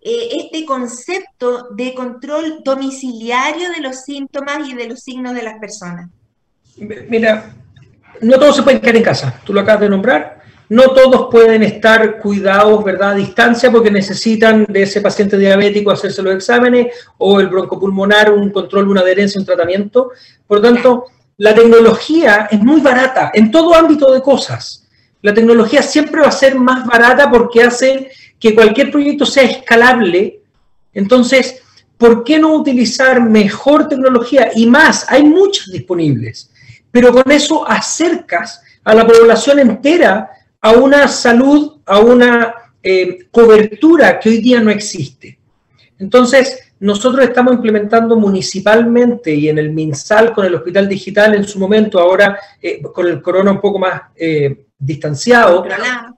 eh, 0.00 0.28
este 0.32 0.64
concepto 0.64 1.68
de 1.70 1.94
control 1.94 2.62
domiciliario 2.64 3.70
de 3.70 3.80
los 3.80 4.02
síntomas 4.02 4.68
y 4.68 4.74
de 4.74 4.88
los 4.88 5.00
signos 5.00 5.34
de 5.34 5.42
las 5.42 5.58
personas. 5.58 6.10
Mira, 6.76 7.54
no 8.20 8.38
todos 8.38 8.56
se 8.56 8.62
pueden 8.62 8.80
quedar 8.80 8.96
en 8.96 9.02
casa, 9.02 9.40
tú 9.44 9.52
lo 9.52 9.60
acabas 9.60 9.82
de 9.82 9.88
nombrar. 9.88 10.35
No 10.68 10.90
todos 10.90 11.28
pueden 11.30 11.62
estar 11.62 12.18
cuidados, 12.18 12.82
¿verdad?, 12.82 13.10
a 13.10 13.14
distancia 13.14 13.70
porque 13.70 13.90
necesitan 13.90 14.66
de 14.68 14.82
ese 14.82 15.00
paciente 15.00 15.38
diabético 15.38 15.92
hacerse 15.92 16.22
los 16.22 16.34
exámenes 16.34 16.88
o 17.18 17.40
el 17.40 17.46
broncopulmonar, 17.46 18.32
un 18.32 18.50
control, 18.50 18.88
una 18.88 19.02
adherencia, 19.02 19.40
un 19.40 19.46
tratamiento. 19.46 20.10
Por 20.46 20.58
lo 20.58 20.62
tanto, 20.62 21.04
la 21.38 21.54
tecnología 21.54 22.48
es 22.50 22.60
muy 22.60 22.80
barata 22.80 23.30
en 23.32 23.50
todo 23.50 23.74
ámbito 23.74 24.12
de 24.12 24.22
cosas. 24.22 24.88
La 25.22 25.34
tecnología 25.34 25.82
siempre 25.82 26.20
va 26.20 26.28
a 26.28 26.32
ser 26.32 26.56
más 26.56 26.86
barata 26.86 27.30
porque 27.30 27.62
hace 27.62 28.10
que 28.38 28.54
cualquier 28.54 28.90
proyecto 28.90 29.24
sea 29.24 29.44
escalable. 29.44 30.40
Entonces, 30.92 31.62
¿por 31.96 32.24
qué 32.24 32.38
no 32.38 32.54
utilizar 32.54 33.20
mejor 33.20 33.88
tecnología? 33.88 34.50
Y 34.54 34.66
más, 34.66 35.06
hay 35.08 35.24
muchas 35.24 35.66
disponibles, 35.66 36.50
pero 36.90 37.12
con 37.12 37.30
eso 37.30 37.68
acercas 37.68 38.62
a 38.82 38.94
la 38.94 39.06
población 39.06 39.58
entera 39.58 40.30
a 40.60 40.72
una 40.72 41.08
salud, 41.08 41.80
a 41.86 42.00
una 42.00 42.54
eh, 42.82 43.26
cobertura 43.30 44.18
que 44.18 44.28
hoy 44.28 44.38
día 44.38 44.60
no 44.60 44.70
existe. 44.70 45.38
Entonces, 45.98 46.66
nosotros 46.78 47.24
estamos 47.24 47.54
implementando 47.54 48.16
municipalmente 48.16 49.34
y 49.34 49.48
en 49.48 49.58
el 49.58 49.70
MinSal 49.70 50.32
con 50.32 50.44
el 50.44 50.54
Hospital 50.54 50.88
Digital 50.88 51.34
en 51.34 51.44
su 51.44 51.58
momento, 51.58 51.98
ahora 51.98 52.38
eh, 52.60 52.82
con 52.82 53.06
el 53.06 53.22
corona 53.22 53.52
un 53.52 53.60
poco 53.60 53.78
más 53.78 54.02
eh, 54.14 54.66
distanciado, 54.78 55.64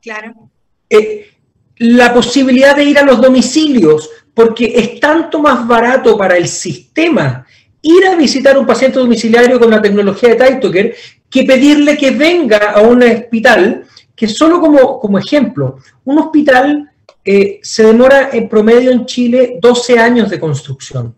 claro. 0.03 0.51
Eh, 0.90 1.31
la 1.77 2.12
posibilidad 2.12 2.74
de 2.74 2.85
ir 2.85 2.98
a 2.98 3.05
los 3.05 3.20
domicilios, 3.20 4.11
porque 4.35 4.72
es 4.74 4.98
tanto 4.98 5.38
más 5.40 5.66
barato 5.66 6.18
para 6.18 6.37
el 6.37 6.48
sistema 6.48 7.46
ir 7.81 8.07
a 8.07 8.16
visitar 8.16 8.57
a 8.57 8.59
un 8.59 8.66
paciente 8.66 8.98
domiciliario 8.98 9.61
con 9.61 9.70
la 9.70 9.81
tecnología 9.81 10.31
de 10.31 10.35
Tightoker 10.35 10.96
que 11.31 11.44
pedirle 11.44 11.96
que 11.96 12.11
venga 12.11 12.72
a 12.72 12.81
un 12.81 13.03
hospital, 13.03 13.85
que 14.18 14.26
solo 14.26 14.61
como, 14.61 14.98
como 14.98 15.16
ejemplo, 15.16 15.78
un 16.04 16.18
hospital 16.18 16.90
eh, 17.24 17.61
se 17.62 17.85
demora 17.85 18.31
en 18.33 18.48
promedio 18.48 18.90
en 18.90 19.07
Chile 19.07 19.59
12 19.61 19.96
años 19.96 20.28
de 20.28 20.40
construcción. 20.40 21.14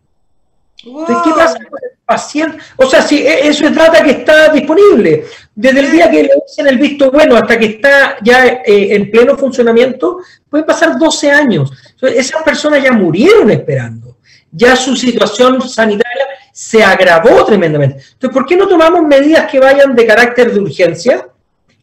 Entonces, 0.85 1.17
¿qué 1.25 1.31
pasa 1.31 1.55
con 1.55 1.79
el 1.83 1.99
paciente? 2.05 2.59
O 2.77 2.85
sea, 2.85 3.01
si 3.01 3.27
e, 3.27 3.49
eso 3.49 3.67
es 3.67 3.75
data 3.75 4.05
que 4.05 4.11
está 4.11 4.53
disponible. 4.53 5.25
Desde 5.55 5.81
el 5.81 5.91
día 5.91 6.11
que 6.11 6.25
le 6.25 6.31
dicen 6.47 6.67
el 6.67 6.79
visto 6.79 7.11
bueno 7.11 7.37
hasta 7.37 7.59
que 7.59 7.67
está 7.67 8.19
ya 8.23 8.47
eh, 8.67 8.95
en 8.95 9.11
pleno 9.11 9.39
funcionamiento, 9.39 10.19
puede 10.51 10.65
pasar 10.65 10.99
12 10.99 11.31
años. 11.31 11.73
Entonces, 11.93 12.19
esas 12.19 12.43
personas 12.43 12.83
ya 12.83 12.93
murieron 12.93 13.51
esperando. 13.51 14.19
Ya 14.53 14.77
su 14.77 14.95
situación 14.95 15.63
sanitaria 15.67 16.27
se 16.53 16.85
agravó 16.85 17.47
tremendamente. 17.47 18.03
Entonces, 18.13 18.35
¿por 18.35 18.45
qué 18.45 18.57
no 18.57 18.69
tomamos 18.69 19.03
medidas 19.05 19.51
que 19.51 19.59
vayan 19.59 19.97
de 19.97 20.07
carácter 20.07 20.53
de 20.53 20.61
urgencia, 20.61 21.30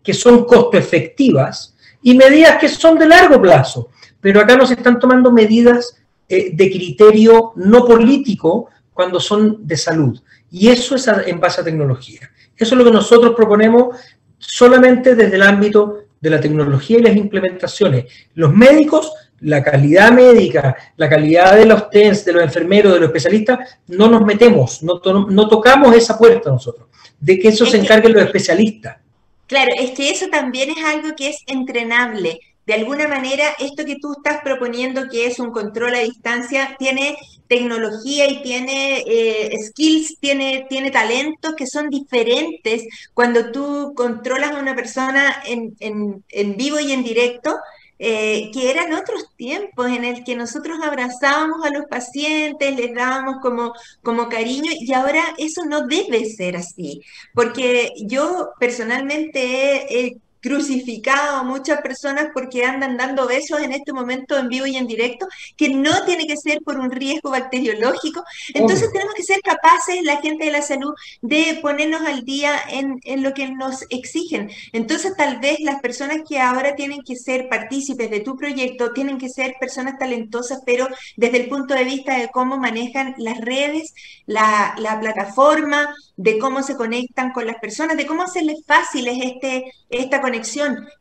que 0.08 0.14
son 0.14 0.46
costo 0.46 0.78
efectivas, 0.78 1.76
y 2.02 2.16
medidas 2.16 2.58
que 2.58 2.70
son 2.70 2.98
de 2.98 3.06
largo 3.06 3.42
plazo? 3.42 3.90
pero 4.28 4.42
acá 4.42 4.56
nos 4.56 4.72
están 4.72 5.00
tomando 5.00 5.32
medidas 5.32 5.98
eh, 6.28 6.52
de 6.54 6.70
criterio 6.70 7.54
no 7.56 7.86
político 7.86 8.70
cuando 8.94 9.20
son 9.20 9.66
de 9.66 9.78
salud. 9.78 10.20
Y 10.52 10.70
eso 10.70 10.96
es 10.96 11.08
en 11.08 11.40
base 11.40 11.62
a 11.62 11.64
tecnología. 11.64 12.30
Eso 12.56 12.76
es 12.76 12.78
lo 12.78 12.84
que 12.84 12.92
nosotros 12.92 13.34
proponemos 13.36 13.96
solamente 14.38 15.16
desde 15.16 15.36
el 15.36 15.44
ámbito 15.44 16.00
de 16.20 16.30
la 16.30 16.42
tecnología 16.42 16.98
y 16.98 17.04
las 17.04 17.16
implementaciones. 17.16 18.06
Los 18.34 18.54
médicos, 18.54 19.14
la 19.42 19.64
calidad 19.64 20.12
médica, 20.12 20.76
la 20.96 21.08
calidad 21.08 21.56
de 21.56 21.66
los 21.66 21.90
test, 21.90 22.26
de 22.26 22.34
los 22.34 22.44
enfermeros, 22.44 22.94
de 22.94 23.00
los 23.00 23.08
especialistas, 23.08 23.80
no 23.88 24.10
nos 24.10 24.26
metemos, 24.26 24.82
no, 24.82 25.00
no 25.30 25.48
tocamos 25.48 25.96
esa 25.96 26.18
puerta 26.18 26.50
nosotros, 26.50 26.88
de 27.20 27.38
que 27.38 27.50
eso 27.50 27.66
se 27.66 27.78
encarguen 27.78 28.14
los 28.14 28.24
especialistas. 28.24 28.98
Claro, 29.48 29.72
es 29.78 29.92
que 29.92 30.10
eso 30.10 30.28
también 30.30 30.70
es 30.72 30.84
algo 30.84 31.16
que 31.16 31.30
es 31.30 31.38
entrenable 31.48 32.40
de 32.68 32.74
alguna 32.74 33.08
manera 33.08 33.56
esto 33.60 33.86
que 33.86 33.96
tú 33.96 34.12
estás 34.12 34.42
proponiendo, 34.44 35.08
que 35.08 35.26
es 35.26 35.40
un 35.40 35.52
control 35.52 35.96
a 35.96 36.00
distancia, 36.00 36.76
tiene 36.78 37.18
tecnología 37.48 38.30
y 38.30 38.44
tiene 38.44 39.06
eh, 39.08 39.56
skills, 39.68 40.18
tiene, 40.20 40.66
tiene 40.70 40.92
talentos 40.92 41.56
que 41.56 41.66
son 41.66 41.90
diferentes 41.90 42.84
cuando 43.14 43.54
tú 43.54 43.94
controlas 43.96 44.52
a 44.52 44.60
una 44.60 44.76
persona 44.76 45.42
en, 45.46 45.78
en, 45.80 46.58
vivo 46.58 46.78
y 46.82 46.92
en 46.92 47.06
directo. 47.06 47.56
Eh, 48.00 48.52
que 48.54 48.70
eran 48.70 48.94
otros 48.94 49.36
tiempos 49.36 49.88
en 49.88 50.06
el 50.06 50.24
que 50.24 50.36
nosotros 50.36 50.78
abrazábamos 50.84 51.66
a 51.66 51.72
los 51.72 51.86
pacientes, 51.86 52.76
les 52.76 52.94
dábamos 52.94 53.38
como, 53.42 53.74
como 54.04 54.30
cariño 54.30 54.72
y 54.80 54.94
ahora 54.94 55.24
eso 55.40 55.66
no 55.66 55.88
debe 55.88 56.26
ser 56.26 56.58
así, 56.58 57.02
porque 57.34 57.94
yo 58.06 58.50
personalmente 58.60 59.88
he 59.90 60.18
crucificado 60.48 61.38
a 61.38 61.44
muchas 61.44 61.82
personas 61.82 62.28
porque 62.34 62.64
andan 62.64 62.98
dando 62.98 63.28
besos 63.28 63.60
en 63.62 63.74
este 63.74 63.92
momento 63.92 64.38
en 64.38 64.48
vivo 64.48 64.66
y 64.66 64.78
en 64.78 64.88
directo, 64.88 65.28
que 65.56 65.70
no 65.70 66.06
tiene 66.06 66.26
que 66.26 66.38
ser 66.38 66.60
por 66.62 66.80
un 66.80 66.92
riesgo 66.92 67.32
bacteriológico. 67.32 68.24
Entonces 68.54 68.92
tenemos 68.92 69.14
que 69.14 69.24
ser 69.24 69.42
capaces, 69.42 70.02
la 70.04 70.22
gente 70.22 70.46
de 70.46 70.52
la 70.52 70.62
salud, 70.62 70.94
de 71.22 71.60
ponernos 71.62 72.02
al 72.02 72.24
día 72.24 72.54
en, 72.70 73.00
en 73.04 73.24
lo 73.24 73.34
que 73.34 73.50
nos 73.50 73.86
exigen. 73.90 74.50
Entonces 74.72 75.16
tal 75.18 75.40
vez 75.40 75.60
las 75.60 75.82
personas 75.82 76.20
que 76.28 76.40
ahora 76.40 76.76
tienen 76.76 77.02
que 77.02 77.16
ser 77.16 77.50
partícipes 77.50 78.10
de 78.10 78.22
tu 78.22 78.38
proyecto 78.38 78.94
tienen 78.94 79.18
que 79.18 79.30
ser 79.30 79.56
personas 79.60 79.98
talentosas, 80.00 80.62
pero 80.66 80.88
desde 81.18 81.38
el 81.42 81.50
punto 81.50 81.74
de 81.74 81.84
vista 81.84 82.18
de 82.18 82.30
cómo 82.30 82.58
manejan 82.58 83.16
las 83.18 83.40
redes, 83.42 83.94
la, 84.26 84.76
la 84.78 85.00
plataforma, 85.00 85.90
de 86.18 86.40
cómo 86.40 86.64
se 86.64 86.76
conectan 86.76 87.32
con 87.32 87.46
las 87.46 87.58
personas, 87.58 87.96
de 87.96 88.08
cómo 88.08 88.24
hacerles 88.24 88.66
fáciles 88.66 89.18
este, 89.22 89.72
esta 89.90 90.20
conexión, 90.20 90.37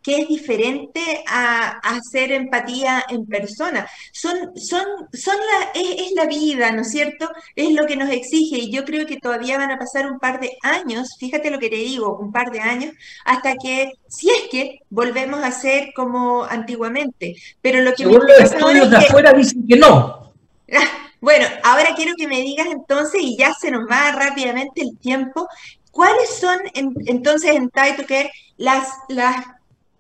que 0.03 0.19
es 0.19 0.29
diferente 0.29 1.01
a, 1.29 1.79
hacer 1.79 2.33
empatía 2.33 3.05
en 3.09 3.27
persona. 3.27 3.87
Son, 4.13 4.37
son, 4.57 4.85
son 5.13 5.37
la, 5.37 5.81
es, 5.81 6.13
la 6.15 6.27
vida, 6.27 6.73
¿no 6.73 6.83
es 6.83 6.91
cierto? 6.91 7.31
Es 7.55 7.73
lo 7.73 7.87
que 7.87 7.97
nos 7.97 8.11
exige 8.11 8.59
y 8.59 8.71
yo 8.71 8.85
creo 8.85 9.07
que 9.07 9.19
todavía 9.19 9.59
van 9.59 9.71
a 9.71 9.79
pasar 9.79 10.11
un 10.11 10.19
par 10.19 10.41
de 10.41 10.57
años, 10.63 11.17
fíjate 11.19 11.51
lo 11.51 11.59
que 11.59 11.71
te 11.71 11.77
digo, 11.77 12.19
un 12.19 12.33
par 12.33 12.51
de 12.51 12.61
años, 12.61 12.95
hasta 13.25 13.55
que, 13.57 13.93
si 14.09 14.31
es 14.31 14.49
que 14.51 14.81
volvemos 14.91 15.43
a 15.43 15.51
ser 15.51 15.91
como 15.95 16.45
antiguamente. 16.45 17.37
Pero 17.61 17.81
lo 17.81 17.91
que 17.93 18.05
Según 18.05 18.27
los 18.27 18.41
estudios 18.41 18.91
de 18.91 18.97
afuera 18.97 19.33
dicen 19.33 19.67
que 19.67 19.77
no. 19.77 20.33
Bueno, 21.19 21.47
ahora 21.65 21.95
quiero 21.97 22.13
que 22.17 22.29
me 22.29 22.41
digas 22.43 22.69
entonces, 22.71 23.21
y 23.21 23.37
ya 23.37 23.53
se 23.55 23.71
nos 23.71 23.89
va 23.91 24.13
rápidamente 24.13 24.83
el 24.83 24.97
tiempo, 24.99 25.49
¿cuáles 25.97 26.29
son 26.39 26.59
entonces 27.07 27.57
en 27.57 27.71
TightoCare 27.71 28.31
las, 28.59 28.87
las 29.09 29.47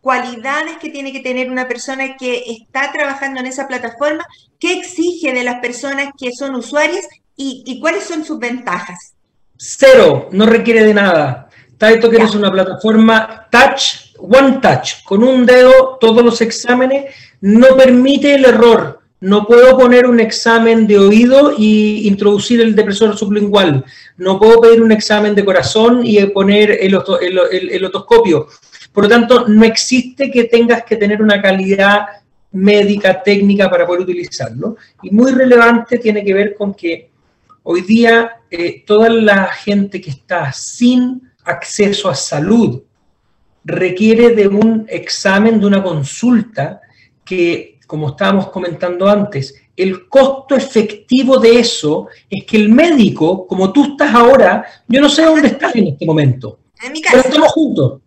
cualidades 0.02 0.76
que 0.76 0.90
tiene 0.90 1.10
que 1.10 1.20
tener 1.20 1.50
una 1.50 1.66
persona 1.66 2.18
que 2.18 2.44
está 2.50 2.92
trabajando 2.92 3.40
en 3.40 3.46
esa 3.46 3.66
plataforma? 3.66 4.22
¿Qué 4.60 4.74
exige 4.74 5.32
de 5.32 5.42
las 5.42 5.60
personas 5.60 6.10
que 6.18 6.32
son 6.32 6.54
usuarias 6.54 7.08
y, 7.34 7.80
cuáles 7.80 8.04
son 8.04 8.26
sus 8.26 8.38
ventajas? 8.38 9.14
Cero, 9.56 10.28
no 10.32 10.44
requiere 10.44 10.84
de 10.84 10.92
nada. 10.92 11.48
TightoCare 11.78 12.24
es 12.24 12.34
una 12.34 12.52
plataforma 12.52 13.48
touch, 13.50 14.14
one 14.18 14.58
touch, 14.60 15.02
con 15.02 15.24
un 15.24 15.46
dedo 15.46 15.96
todos 15.98 16.22
los 16.22 16.42
exámenes, 16.42 17.14
no 17.40 17.74
permite 17.74 18.34
el 18.34 18.44
error 18.44 18.95
no 19.20 19.46
puedo 19.46 19.78
poner 19.78 20.06
un 20.06 20.20
examen 20.20 20.86
de 20.86 20.98
oído 20.98 21.54
y 21.56 22.06
introducir 22.06 22.60
el 22.60 22.74
depresor 22.74 23.16
sublingual. 23.16 23.84
No 24.18 24.38
puedo 24.38 24.60
pedir 24.60 24.82
un 24.82 24.92
examen 24.92 25.34
de 25.34 25.44
corazón 25.44 26.02
y 26.04 26.24
poner 26.26 26.78
el, 26.80 26.94
otoscopio. 27.84 28.48
Por 28.92 29.04
lo 29.04 29.10
tanto, 29.10 29.48
no 29.48 29.64
existe 29.64 30.30
que 30.30 30.44
tengas 30.44 30.84
que 30.84 30.96
tener 30.96 31.22
una 31.22 31.40
calidad 31.40 32.06
médica, 32.52 33.22
técnica 33.22 33.70
para 33.70 33.86
poder 33.86 34.02
utilizarlo. 34.02 34.76
Y 35.02 35.10
muy 35.10 35.32
relevante 35.32 35.98
tiene 35.98 36.22
que 36.22 36.34
ver 36.34 36.54
con 36.54 36.74
que 36.74 37.10
hoy 37.62 37.82
día 37.82 38.42
eh, 38.50 38.84
toda 38.86 39.08
la 39.08 39.46
gente 39.46 40.00
que 40.00 40.10
está 40.10 40.52
sin 40.52 41.22
acceso 41.44 42.08
a 42.10 42.14
salud 42.14 42.82
requiere 43.64 44.34
de 44.34 44.46
un 44.46 44.86
examen, 44.88 45.58
de 45.58 45.66
una 45.66 45.82
consulta 45.82 46.80
que 47.24 47.75
como 47.86 48.08
estábamos 48.08 48.50
comentando 48.50 49.08
antes, 49.08 49.54
el 49.76 50.08
costo 50.08 50.54
efectivo 50.56 51.38
de 51.38 51.60
eso 51.60 52.08
es 52.28 52.44
que 52.44 52.56
el 52.56 52.68
médico, 52.70 53.46
como 53.46 53.72
tú 53.72 53.92
estás 53.92 54.14
ahora, 54.14 54.64
yo 54.88 55.00
no 55.00 55.08
sé 55.08 55.22
dónde 55.22 55.48
estás 55.48 55.76
en 55.76 55.88
este 55.88 56.06
momento. 56.06 56.58
En 56.82 56.92
mi 56.92 57.00
casa. 57.00 57.16
Pero 57.16 57.28
estamos 57.28 57.52
juntos. 57.52 58.00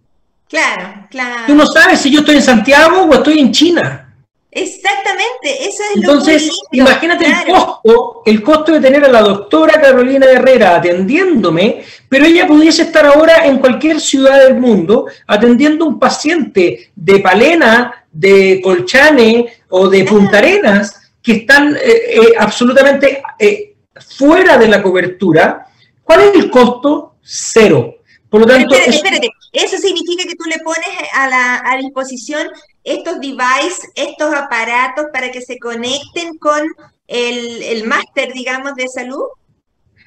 Claro, 0.48 1.08
claro. 1.12 1.44
Tú 1.48 1.56
no 1.56 1.66
sabes 1.68 2.00
si 2.02 2.12
yo 2.12 2.22
estoy 2.22 2.36
en 2.36 2.42
Santiago 2.42 3.04
o 3.04 3.14
estoy 3.14 3.40
en 3.40 3.52
China. 3.52 4.09
Exactamente, 4.52 5.68
eso 5.68 5.84
es 5.84 5.98
Entonces, 5.98 6.02
lo 6.02 6.12
Entonces, 6.12 6.62
imagínate 6.72 7.26
el 7.26 7.54
costo, 7.54 8.22
el 8.26 8.44
costo 8.44 8.72
de 8.72 8.82
tener 8.82 9.06
a 9.06 9.10
la 9.10 9.22
doctora 9.22 9.80
Carolina 9.80 10.26
Herrera 10.26 10.78
atendiéndome, 10.78 11.84
pero 12.08 12.26
ella 12.26 12.48
pudiese 12.48 12.84
estar 12.84 13.06
ahora 13.06 13.46
en 13.46 13.60
cualquier 13.60 14.02
ciudad 14.02 14.44
del 14.44 14.56
mundo 14.56 15.06
atendiendo 15.28 15.86
un 15.86 16.00
paciente 16.00 16.90
de 16.96 17.20
Palena, 17.20 18.06
de 18.12 18.60
Colchane 18.64 19.54
o 19.70 19.88
de 19.88 20.04
Punta 20.04 20.40
Arenas 20.40 21.00
que 21.22 21.34
están 21.34 21.76
eh, 21.76 21.80
eh, 21.84 22.34
absolutamente 22.38 23.22
eh, 23.38 23.76
fuera 24.18 24.58
de 24.58 24.68
la 24.68 24.82
cobertura. 24.82 25.68
¿Cuál 26.04 26.22
es 26.22 26.36
el 26.36 26.50
costo? 26.50 27.16
Cero. 27.22 27.98
Por 28.30 28.42
lo 28.42 28.48
tanto, 28.48 28.74
espérate, 28.74 28.96
espérate. 28.96 29.30
Eso 29.52 29.78
significa 29.78 30.24
que 30.24 30.36
tú 30.36 30.46
le 30.46 30.60
pones 30.60 30.90
a, 31.14 31.30
la, 31.30 31.64
a 31.66 31.78
disposición 31.78 32.48
estos 32.84 33.20
devices, 33.20 33.90
estos 33.96 34.34
aparatos 34.34 35.06
para 35.14 35.32
que 35.32 35.42
se 35.42 35.60
conecten 35.60 36.38
con 36.38 36.62
el, 37.08 37.64
el 37.64 37.88
máster, 37.88 38.34
digamos, 38.34 38.76
de 38.76 38.88
salud. 38.88 39.26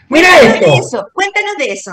Mira 0.09 0.29
cuéntanos 0.29 0.55
esto. 0.55 0.71
De 0.71 0.77
eso, 0.77 1.09
cuéntanos 1.13 1.57
de 1.59 1.73
eso. 1.73 1.93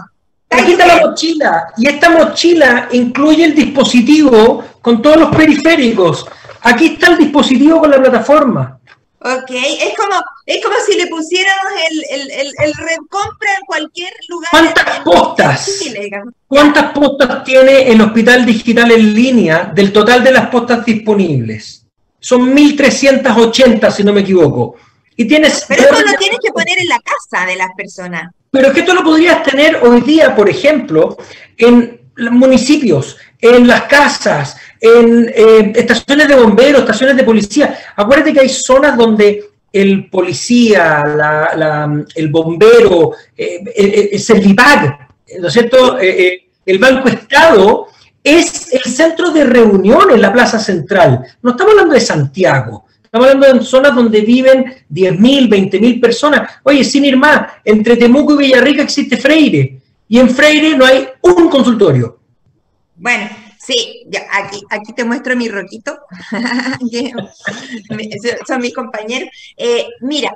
Aquí 0.52 0.72
está 0.72 0.88
la 0.88 1.08
mochila 1.08 1.74
y 1.78 1.88
esta 1.88 2.10
mochila 2.10 2.90
incluye 2.92 3.46
el 3.46 3.56
dispositivo 3.56 4.64
con 4.82 5.02
todos 5.02 5.18
los 5.18 5.36
periféricos. 5.36 6.26
Aquí 6.62 6.88
está 6.88 7.12
el 7.12 7.20
dispositivo 7.20 7.80
con 7.80 7.92
la 7.92 7.98
plataforma. 7.98 8.79
Ok, 9.22 9.50
es 9.52 9.98
como, 9.98 10.16
es 10.46 10.64
como 10.64 10.76
si 10.88 10.98
le 10.98 11.08
pusiéramos 11.08 11.74
el, 11.90 12.22
el, 12.22 12.54
el, 12.58 12.74
compra 13.10 13.50
en 13.60 13.66
cualquier 13.66 14.14
lugar. 14.30 14.50
¿Cuántas 14.50 15.00
postas? 15.02 15.84
¿Cuántas 16.48 16.94
postas 16.94 17.44
tiene 17.44 17.92
el 17.92 18.00
hospital 18.00 18.46
digital 18.46 18.92
en 18.92 19.14
línea 19.14 19.72
del 19.76 19.92
total 19.92 20.24
de 20.24 20.32
las 20.32 20.48
postas 20.48 20.86
disponibles? 20.86 21.86
Son 22.18 22.54
1380, 22.54 23.92
si 23.92 24.04
no 24.04 24.14
me 24.14 24.22
equivoco. 24.22 24.78
y 25.18 25.26
tienes... 25.26 25.66
Pero 25.68 25.84
eso 25.84 26.02
lo 26.02 26.18
tienes 26.18 26.40
que 26.42 26.52
poner 26.52 26.80
en 26.80 26.88
la 26.88 27.00
casa 27.00 27.46
de 27.46 27.58
las 27.58 27.70
personas. 27.76 28.32
Pero 28.52 28.68
es 28.68 28.74
que 28.74 28.80
esto 28.80 28.94
lo 28.94 29.04
podrías 29.04 29.44
tener 29.44 29.80
hoy 29.84 30.00
día, 30.02 30.34
por 30.34 30.50
ejemplo, 30.50 31.18
en 31.58 32.00
municipios, 32.32 33.18
en 33.42 33.68
las 33.68 33.84
casas, 33.84 34.58
en 34.80 35.32
eh, 35.36 35.74
estaciones 35.76 36.28
de 36.28 36.36
bomberos, 36.36 36.82
estaciones 36.82 37.18
de 37.18 37.24
policía. 37.24 37.78
Acuérdate 37.96 38.34
que 38.34 38.42
hay 38.42 38.50
zonas 38.50 38.98
donde 38.98 39.46
el 39.72 40.10
policía, 40.10 41.04
el 42.16 42.28
bombero, 42.30 43.14
eh, 43.38 44.10
el, 44.12 44.20
Servipag, 44.20 45.08
¿no 45.40 45.48
es 45.48 45.54
cierto? 45.54 46.00
Eh, 46.00 46.50
el 46.66 46.80
Banco 46.80 47.08
Estado 47.08 47.88
es 48.24 48.74
el 48.74 48.92
centro 48.92 49.32
de 49.32 49.44
reunión 49.44 50.12
en 50.12 50.22
la 50.22 50.34
Plaza 50.34 50.60
Central. 50.60 51.24
No 51.42 51.52
estamos 51.52 51.74
hablando 51.74 51.94
de 51.94 52.02
Santiago, 52.02 52.86
estamos 53.04 53.28
hablando 53.28 53.60
de 53.60 53.66
zonas 53.66 53.96
donde 53.96 54.22
viven 54.22 54.66
10.000, 54.92 55.50
20.000 55.50 56.02
personas. 56.02 56.52
Oye, 56.64 56.84
sin 56.84 57.06
ir 57.06 57.18
más, 57.18 57.52
entre 57.64 57.96
Temuco 57.96 58.34
y 58.34 58.46
Villarrica 58.46 58.84
existe 58.84 59.18
Freire, 59.18 59.80
y 60.08 60.20
en 60.20 60.30
Freire 60.30 60.76
no 60.76 60.86
hay 60.86 61.08
un 61.22 61.50
consultorio. 61.50 62.18
Bueno, 62.96 63.30
Sí, 63.70 64.04
ya, 64.08 64.26
aquí, 64.32 64.64
aquí 64.72 64.94
te 64.94 65.04
muestro 65.04 65.36
mi 65.36 65.48
roquito. 65.48 65.96
Son 68.48 68.62
mis 68.62 68.74
compañeros. 68.74 69.30
Eh, 69.58 69.86
mira, 70.02 70.34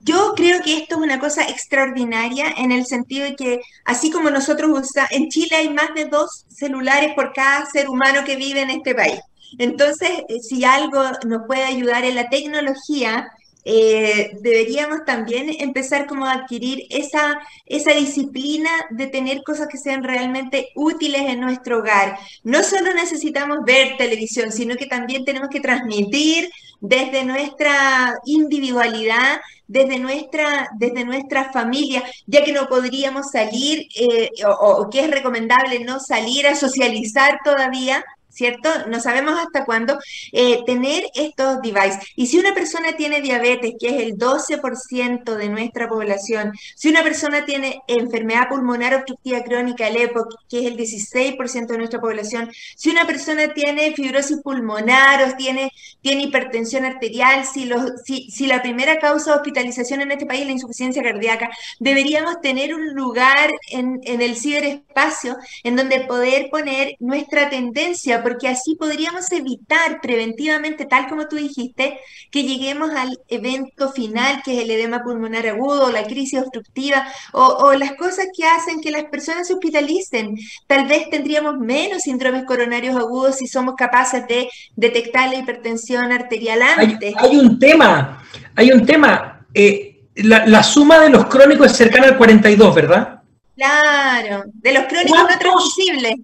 yo 0.00 0.32
creo 0.34 0.60
que 0.62 0.78
esto 0.78 0.96
es 0.96 1.00
una 1.00 1.20
cosa 1.20 1.48
extraordinaria 1.48 2.46
en 2.56 2.72
el 2.72 2.84
sentido 2.84 3.24
de 3.24 3.36
que, 3.36 3.60
así 3.84 4.10
como 4.10 4.30
nosotros 4.30 4.68
usamos, 4.72 5.12
en 5.12 5.28
Chile 5.28 5.54
hay 5.54 5.68
más 5.68 5.94
de 5.94 6.06
dos 6.06 6.44
celulares 6.48 7.12
por 7.14 7.32
cada 7.32 7.66
ser 7.66 7.88
humano 7.88 8.24
que 8.24 8.34
vive 8.34 8.62
en 8.62 8.70
este 8.70 8.96
país. 8.96 9.20
Entonces, 9.58 10.10
eh, 10.28 10.40
si 10.40 10.64
algo 10.64 11.04
nos 11.24 11.42
puede 11.46 11.62
ayudar 11.62 12.04
en 12.04 12.16
la 12.16 12.28
tecnología, 12.30 13.30
eh, 13.64 14.32
deberíamos 14.40 15.04
también 15.04 15.50
empezar 15.60 16.06
como 16.06 16.26
a 16.26 16.32
adquirir 16.32 16.86
esa, 16.90 17.38
esa 17.66 17.92
disciplina 17.92 18.70
de 18.90 19.06
tener 19.06 19.42
cosas 19.42 19.68
que 19.68 19.78
sean 19.78 20.02
realmente 20.02 20.70
útiles 20.74 21.22
en 21.22 21.40
nuestro 21.40 21.78
hogar. 21.78 22.18
No 22.42 22.62
solo 22.62 22.92
necesitamos 22.94 23.58
ver 23.64 23.96
televisión, 23.96 24.52
sino 24.52 24.76
que 24.76 24.86
también 24.86 25.24
tenemos 25.24 25.48
que 25.48 25.60
transmitir 25.60 26.50
desde 26.80 27.24
nuestra 27.24 28.18
individualidad, 28.24 29.40
desde 29.68 29.98
nuestra, 30.00 30.68
desde 30.78 31.04
nuestra 31.04 31.52
familia, 31.52 32.02
ya 32.26 32.42
que 32.44 32.52
no 32.52 32.68
podríamos 32.68 33.30
salir 33.30 33.86
eh, 33.94 34.30
o 34.58 34.90
que 34.90 35.00
es 35.00 35.10
recomendable 35.10 35.78
no 35.84 36.00
salir 36.00 36.46
a 36.48 36.56
socializar 36.56 37.38
todavía, 37.44 38.04
¿cierto? 38.32 38.68
No 38.88 39.00
sabemos 39.00 39.38
hasta 39.38 39.64
cuándo, 39.64 39.98
eh, 40.32 40.60
tener 40.66 41.04
estos 41.14 41.60
devices. 41.60 41.98
Y 42.16 42.26
si 42.26 42.38
una 42.38 42.54
persona 42.54 42.96
tiene 42.96 43.20
diabetes, 43.20 43.74
que 43.78 43.88
es 43.88 44.02
el 44.02 44.16
12% 44.16 45.36
de 45.36 45.48
nuestra 45.48 45.88
población, 45.88 46.52
si 46.74 46.88
una 46.88 47.02
persona 47.02 47.44
tiene 47.44 47.80
enfermedad 47.86 48.48
pulmonar 48.48 48.94
obstructiva 48.94 49.42
crónica, 49.42 49.88
el 49.88 49.96
EPOC, 49.96 50.34
que 50.48 50.60
es 50.60 50.66
el 50.66 50.76
16% 50.76 51.66
de 51.66 51.78
nuestra 51.78 52.00
población, 52.00 52.50
si 52.76 52.90
una 52.90 53.06
persona 53.06 53.52
tiene 53.52 53.92
fibrosis 53.92 54.38
pulmonar 54.42 55.28
o 55.28 55.36
tiene, 55.36 55.70
tiene 56.00 56.24
hipertensión 56.24 56.84
arterial, 56.84 57.44
si, 57.44 57.66
los, 57.66 58.02
si, 58.04 58.30
si 58.30 58.46
la 58.46 58.62
primera 58.62 58.98
causa 58.98 59.32
de 59.32 59.36
hospitalización 59.36 60.00
en 60.00 60.12
este 60.12 60.26
país 60.26 60.42
es 60.42 60.46
la 60.46 60.52
insuficiencia 60.52 61.02
cardíaca, 61.02 61.50
deberíamos 61.78 62.40
tener 62.40 62.74
un 62.74 62.94
lugar 62.94 63.50
en, 63.70 64.00
en 64.04 64.22
el 64.22 64.36
ciberespacio 64.36 65.36
en 65.64 65.76
donde 65.76 66.00
poder 66.00 66.48
poner 66.50 66.96
nuestra 67.00 67.50
tendencia 67.50 68.21
porque 68.22 68.48
así 68.48 68.74
podríamos 68.74 69.30
evitar 69.32 70.00
preventivamente, 70.00 70.86
tal 70.86 71.08
como 71.08 71.28
tú 71.28 71.36
dijiste, 71.36 71.98
que 72.30 72.44
lleguemos 72.44 72.90
al 72.90 73.18
evento 73.28 73.90
final, 73.92 74.42
que 74.44 74.56
es 74.56 74.64
el 74.64 74.70
edema 74.70 75.02
pulmonar 75.02 75.46
agudo, 75.46 75.90
la 75.90 76.04
crisis 76.04 76.40
obstructiva, 76.40 77.06
o, 77.32 77.72
las 77.74 77.92
cosas 77.92 78.26
que 78.36 78.44
hacen 78.44 78.80
que 78.80 78.90
las 78.90 79.04
personas 79.04 79.46
se 79.46 79.54
hospitalicen. 79.54 80.36
Tal 80.66 80.86
vez 80.86 81.08
tendríamos 81.10 81.58
menos 81.58 82.02
síndromes 82.02 82.44
coronarios 82.44 82.96
agudos 82.96 83.36
si 83.36 83.46
somos 83.46 83.74
capaces 83.76 84.26
de 84.26 84.48
detectar 84.76 85.30
la 85.30 85.38
hipertensión 85.38 86.12
arterial 86.12 86.62
antes. 86.62 87.14
Hay, 87.16 87.36
un 87.36 87.58
tema, 87.58 88.22
hay 88.54 88.72
un 88.72 88.84
tema. 88.86 89.46
Eh, 89.54 90.00
la, 90.16 90.46
la 90.46 90.62
suma 90.62 90.98
de 91.00 91.10
los 91.10 91.26
crónicos 91.26 91.66
es 91.66 91.76
cercana 91.76 92.08
al 92.08 92.16
42, 92.16 92.74
¿verdad? 92.74 93.22
Claro, 93.56 94.44
de 94.46 94.72
los 94.72 94.84
crónicos 94.84 95.18
no 95.18 95.38
transmisibles. 95.38 96.16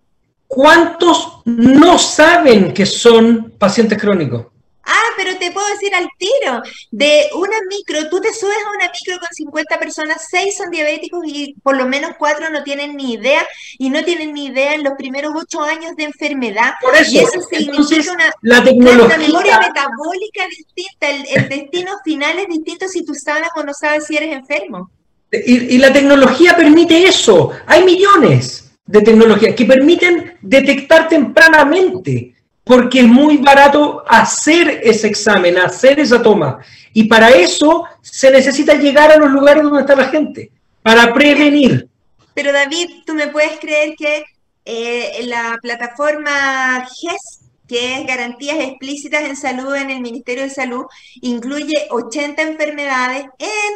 ¿Cuántos 0.48 1.42
no 1.44 1.98
saben 1.98 2.72
que 2.72 2.86
son 2.86 3.52
pacientes 3.58 3.98
crónicos? 3.98 4.46
Ah, 4.82 5.10
pero 5.18 5.36
te 5.36 5.52
puedo 5.52 5.68
decir 5.68 5.94
al 5.94 6.08
tiro, 6.16 6.62
de 6.90 7.28
una 7.34 7.58
micro, 7.68 8.08
tú 8.08 8.22
te 8.22 8.32
subes 8.32 8.56
a 8.66 8.70
una 8.70 8.90
micro 8.90 9.18
con 9.18 9.28
50 9.30 9.78
personas, 9.78 10.26
6 10.30 10.56
son 10.56 10.70
diabéticos 10.70 11.20
y 11.26 11.54
por 11.62 11.76
lo 11.76 11.86
menos 11.86 12.12
4 12.18 12.48
no 12.48 12.62
tienen 12.62 12.96
ni 12.96 13.12
idea 13.12 13.46
y 13.76 13.90
no 13.90 14.02
tienen 14.02 14.32
ni 14.32 14.46
idea 14.46 14.72
en 14.72 14.84
los 14.84 14.94
primeros 14.94 15.32
8 15.36 15.62
años 15.62 15.94
de 15.96 16.04
enfermedad. 16.04 16.72
Por 16.80 16.96
eso, 16.96 17.12
y 17.12 17.18
eso 17.18 17.40
significa 17.50 18.12
una, 18.12 18.32
la 18.40 18.64
tecnología... 18.64 19.18
memoria 19.18 19.60
metabólica 19.60 20.46
distinta, 20.48 21.10
el, 21.10 21.48
destino 21.50 21.92
final 22.02 22.38
es 22.38 22.48
distinto 22.48 22.88
si 22.88 23.04
tú 23.04 23.14
sabes 23.14 23.50
o 23.54 23.62
no 23.62 23.74
sabes 23.74 24.06
si 24.06 24.16
eres 24.16 24.34
enfermo. 24.34 24.90
y 25.30 25.76
la 25.76 25.92
tecnología 25.92 26.56
permite 26.56 27.06
eso, 27.06 27.50
hay 27.66 27.84
millones 27.84 28.67
de 28.88 29.02
tecnología 29.02 29.54
que 29.54 29.66
permiten 29.66 30.38
detectar 30.40 31.08
tempranamente, 31.08 32.34
porque 32.64 33.00
es 33.00 33.06
muy 33.06 33.36
barato 33.36 34.02
hacer 34.08 34.80
ese 34.82 35.08
examen, 35.08 35.58
hacer 35.58 36.00
esa 36.00 36.22
toma. 36.22 36.58
Y 36.94 37.04
para 37.04 37.28
eso 37.30 37.84
se 38.00 38.30
necesita 38.30 38.74
llegar 38.74 39.12
a 39.12 39.18
los 39.18 39.30
lugares 39.30 39.62
donde 39.62 39.82
está 39.82 39.94
la 39.94 40.08
gente, 40.08 40.50
para 40.82 41.12
prevenir. 41.12 41.86
Pero 42.32 42.50
David, 42.50 42.88
¿tú 43.04 43.14
me 43.14 43.28
puedes 43.28 43.60
creer 43.60 43.94
que 43.94 44.24
eh, 44.64 45.20
la 45.24 45.58
plataforma 45.60 46.86
GES 46.86 47.47
que 47.68 47.94
es 47.94 48.06
garantías 48.06 48.58
explícitas 48.58 49.24
en 49.24 49.36
salud 49.36 49.74
en 49.76 49.90
el 49.90 50.00
Ministerio 50.00 50.44
de 50.44 50.50
Salud, 50.50 50.86
incluye 51.20 51.86
80 51.90 52.42
enfermedades, 52.42 53.26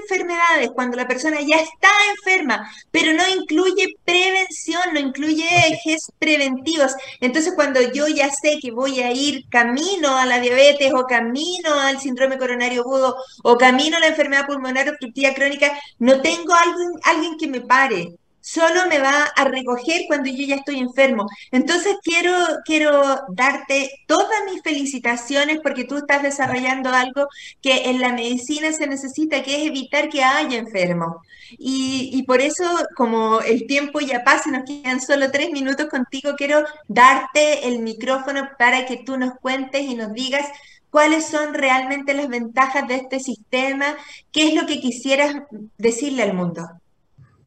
enfermedades, 0.02 0.70
cuando 0.74 0.96
la 0.96 1.07
persona 1.07 1.38
ya 1.40 1.57
está 1.57 1.88
enferma, 2.16 2.68
pero 2.90 3.12
no 3.12 3.22
incluye 3.28 3.94
prevención, 4.05 4.83
no 4.92 5.00
incluye 5.00 5.44
ejes 5.68 6.11
preventivos. 6.18 6.92
Entonces, 7.20 7.52
cuando 7.55 7.81
yo 7.92 8.09
ya 8.09 8.31
sé 8.31 8.59
que 8.61 8.70
voy 8.72 9.00
a 9.00 9.12
ir 9.12 9.44
camino 9.48 10.16
a 10.16 10.26
la 10.26 10.40
diabetes 10.40 10.92
o 10.94 11.05
camino 11.05 11.74
al 11.81 12.00
síndrome 12.00 12.38
coronario 12.38 12.83
agudo 12.83 13.16
o 13.42 13.57
camino 13.59 13.98
a 13.98 14.00
la 14.00 14.09
enfermedad 14.09 14.46
pulmonar 14.46 14.88
obstructiva 14.88 15.35
crónica, 15.35 15.78
no 15.98 16.20
tengo 16.22 16.55
alguien, 16.55 16.90
alguien 17.05 17.37
que 17.38 17.46
me 17.46 17.61
pare 17.61 18.14
solo 18.42 18.87
me 18.90 18.98
va 18.98 19.24
a 19.37 19.44
recoger 19.44 20.02
cuando 20.07 20.28
yo 20.28 20.44
ya 20.44 20.57
estoy 20.57 20.81
enfermo. 20.81 21.26
Entonces 21.50 21.96
quiero, 22.02 22.35
quiero 22.64 23.22
darte 23.28 23.90
todas 24.07 24.44
mis 24.52 24.61
felicitaciones 24.62 25.61
porque 25.62 25.85
tú 25.85 25.96
estás 25.96 26.22
desarrollando 26.22 26.90
algo 26.90 27.28
que 27.62 27.90
en 27.90 28.00
la 28.00 28.12
medicina 28.12 28.72
se 28.72 28.87
necesita, 28.87 29.42
que 29.42 29.62
es 29.62 29.68
evitar 29.68 30.11
que 30.11 30.22
haya 30.22 30.59
enfermos. 30.59 31.16
Y, 31.59 32.22
por 32.26 32.40
eso, 32.40 32.64
como 32.96 33.40
el 33.40 33.66
tiempo 33.66 34.00
ya 34.00 34.24
pasa, 34.24 34.50
nos 34.50 34.64
quedan 34.64 35.00
solo 35.00 35.31
tres 35.31 35.50
minutos 35.50 35.87
contigo, 35.87 36.33
quiero 36.37 36.64
darte 36.88 37.68
el 37.68 37.81
micrófono 37.81 38.48
para 38.59 38.87
que 38.87 38.98
tú 38.98 39.18
nos 39.18 39.35
cuentes 39.38 39.83
y 39.83 39.94
nos 39.94 40.12
digas 40.14 40.46
cuáles 40.90 41.26
son 41.26 41.55
realmente 41.55 42.14
las 42.14 42.28
ventajas 42.28 42.88
de 42.88 42.96
este 42.96 43.20
sistema, 43.20 43.96
qué 44.31 44.48
es 44.48 44.55
lo 44.55 44.66
que 44.66 44.81
quisieras 44.81 45.37
decirle 45.78 46.22
al 46.22 46.35
mundo. 46.35 46.81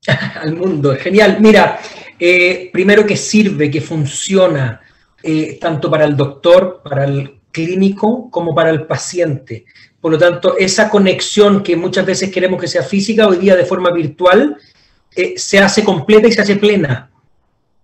al 0.41 0.55
mundo. 0.55 0.95
Genial. 0.95 1.37
Mira, 1.39 1.79
eh, 2.19 2.69
primero 2.71 3.05
que 3.05 3.17
sirve, 3.17 3.69
que 3.69 3.81
funciona 3.81 4.81
eh, 5.21 5.57
tanto 5.59 5.89
para 5.89 6.05
el 6.05 6.15
doctor, 6.15 6.81
para 6.83 7.05
el 7.05 7.39
clínico, 7.51 8.29
como 8.29 8.53
para 8.53 8.69
el 8.69 8.85
paciente. 8.85 9.65
Por 9.99 10.11
lo 10.11 10.17
tanto, 10.17 10.57
esa 10.57 10.89
conexión 10.89 11.63
que 11.63 11.75
muchas 11.75 12.05
veces 12.05 12.31
queremos 12.31 12.61
que 12.61 12.67
sea 12.67 12.83
física, 12.83 13.27
hoy 13.27 13.37
día 13.37 13.55
de 13.55 13.65
forma 13.65 13.91
virtual, 13.91 14.57
eh, 15.15 15.33
se 15.37 15.59
hace 15.59 15.83
completa 15.83 16.27
y 16.27 16.31
se 16.31 16.41
hace 16.41 16.57
plena. 16.57 17.09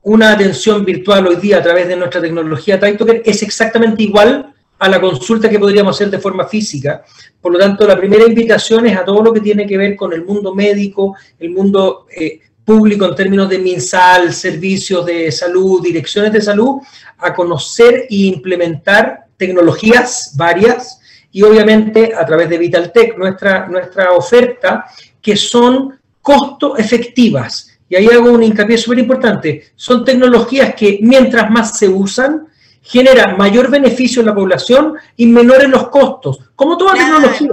Una 0.04 0.34
atención 0.34 0.84
virtual 0.84 1.28
hoy 1.28 1.38
día 1.38 1.58
a 1.58 1.64
través 1.64 1.88
de 1.88 1.96
nuestra 1.96 2.22
tecnología 2.22 2.80
TimeToker 2.80 3.22
es 3.26 3.44
exactamente 3.44 4.04
igual 4.04 4.51
a 4.82 4.90
la 4.90 5.00
consulta 5.00 5.48
que 5.48 5.60
podríamos 5.60 5.96
hacer 5.96 6.10
de 6.10 6.18
forma 6.18 6.48
física. 6.48 7.04
Por 7.40 7.52
lo 7.54 7.60
tanto, 7.60 7.86
la 7.86 7.96
primera 7.96 8.26
invitación 8.26 8.88
es 8.88 8.98
a 8.98 9.06
todo 9.06 9.22
lo 9.22 9.32
que 9.32 9.40
tiene 9.40 9.68
que 9.68 9.78
ver 9.78 9.96
con 9.96 10.12
el 10.12 10.26
mundo 10.26 10.56
médico, 10.56 11.16
el 11.38 11.52
mundo 11.52 12.08
eh, 12.10 12.40
público 12.66 13.06
en 13.06 13.14
términos 13.14 13.48
de 13.48 13.60
MinSal, 13.60 14.34
servicios 14.34 15.06
de 15.06 15.32
salud, 15.32 15.84
direcciones 15.84 16.34
de 16.34 16.42
salud, 16.42 16.82
a 17.20 17.32
conocer 17.32 18.08
e 18.10 18.26
implementar 18.26 19.26
tecnologías 19.38 20.34
varias 20.36 21.00
y 21.32 21.44
obviamente 21.44 22.16
a 22.16 22.26
través 22.26 22.50
de 22.50 22.58
Vitaltech, 22.58 23.16
nuestra, 23.20 23.68
nuestra 23.68 24.14
oferta, 24.14 24.86
que 25.22 25.38
son 25.38 26.00
costo 26.24 26.76
efectivas. 26.76 27.78
Y 27.88 27.98
ahí 27.98 28.08
hago 28.08 28.32
un 28.32 28.42
hincapié 28.42 28.80
súper 28.80 28.98
importante. 28.98 29.74
Son 29.76 30.04
tecnologías 30.04 30.74
que 30.74 30.98
mientras 31.04 31.52
más 31.52 31.78
se 31.78 31.88
usan, 31.88 32.48
genera 32.82 33.36
mayor 33.36 33.70
beneficio 33.70 34.22
en 34.22 34.28
la 34.28 34.36
población 34.36 34.96
y 35.16 35.28
menores 35.28 35.70
los 35.70 35.90
costos, 35.90 36.40
como 36.56 36.78
toda 36.78 36.94
tecnología. 36.94 37.50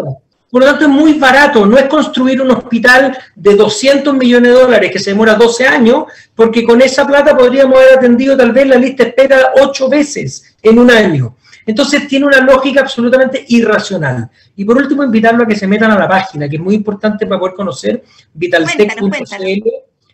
Por 0.51 0.63
lo 0.63 0.67
tanto, 0.67 0.85
es 0.85 0.91
muy 0.91 1.13
barato. 1.15 1.67
No 1.67 1.77
es 1.77 1.85
construir 1.85 2.41
un 2.41 2.51
hospital 2.51 3.17
de 3.35 3.55
200 3.55 4.15
millones 4.15 4.53
de 4.53 4.59
dólares 4.59 4.91
que 4.91 4.99
se 4.99 5.11
demora 5.11 5.35
12 5.35 5.67
años, 5.67 6.05
porque 6.35 6.65
con 6.65 6.81
esa 6.81 7.07
plata 7.07 7.37
podríamos 7.37 7.79
haber 7.79 7.99
atendido 7.99 8.37
tal 8.37 8.53
vez 8.53 8.67
la 8.67 8.77
lista 8.77 9.05
de 9.05 9.11
espera 9.11 9.53
ocho 9.61 9.89
veces 9.89 10.57
en 10.63 10.79
un 10.79 10.91
año. 10.91 11.37
Entonces 11.67 12.09
tiene 12.09 12.25
una 12.25 12.41
lógica 12.41 12.81
absolutamente 12.81 13.45
irracional. 13.49 14.31
Y 14.57 14.65
por 14.65 14.79
último, 14.79 15.05
invitarlo 15.05 15.45
a 15.45 15.47
que 15.47 15.55
se 15.55 15.67
metan 15.67 15.91
a 15.91 15.99
la 15.99 16.09
página, 16.09 16.49
que 16.49 16.57
es 16.57 16.63
muy 16.63 16.75
importante 16.75 17.27
para 17.27 17.39
poder 17.39 17.55
conocer 17.55 18.03
vitaltech.cl. 18.33 19.69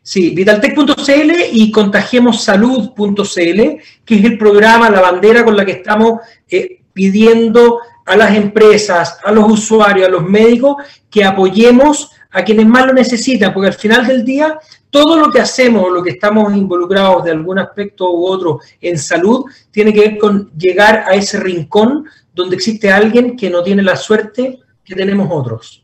Sí, 0.07 0.31
vitaltech.cl 0.35 1.33
y 1.51 1.71
contagiemossalud.cl, 1.71 3.61
que 4.05 4.15
es 4.15 4.25
el 4.25 4.37
programa, 4.37 4.91
la 4.91 5.01
bandera 5.01 5.43
con 5.43 5.57
la 5.57 5.65
que 5.65 5.73
estamos 5.73 6.21
eh, 6.47 6.83
pidiendo 6.93 7.79
a 8.05 8.15
las 8.15 8.37
empresas, 8.37 9.19
a 9.25 9.33
los 9.33 9.51
usuarios, 9.51 10.07
a 10.07 10.11
los 10.11 10.23
médicos, 10.23 10.77
que 11.11 11.25
apoyemos 11.25 12.11
a 12.31 12.45
quienes 12.45 12.67
más 12.67 12.85
lo 12.87 12.93
necesitan, 12.93 13.55
porque 13.55 13.69
al 13.69 13.75
final 13.75 14.07
del 14.07 14.27
día 14.27 14.59
todo 14.91 15.17
lo 15.17 15.31
que 15.33 15.41
hacemos, 15.41 15.91
lo 15.91 16.03
que 16.03 16.11
estamos 16.11 16.55
involucrados 16.55 17.25
de 17.25 17.31
algún 17.31 17.59
aspecto 17.59 18.13
u 18.13 18.27
otro 18.27 18.61
en 18.83 18.99
salud, 18.99 19.47
tiene 19.71 19.95
que 19.95 20.01
ver 20.01 20.19
con 20.19 20.51
llegar 20.55 21.05
a 21.09 21.15
ese 21.15 21.41
rincón 21.41 22.05
donde 22.35 22.57
existe 22.57 22.93
alguien 22.93 23.39
que 23.39 23.49
no 23.49 23.63
tiene 23.63 23.83
la 23.83 23.97
suerte 23.97 24.61
que 24.85 24.95
tenemos 24.95 25.29
otros. 25.33 25.83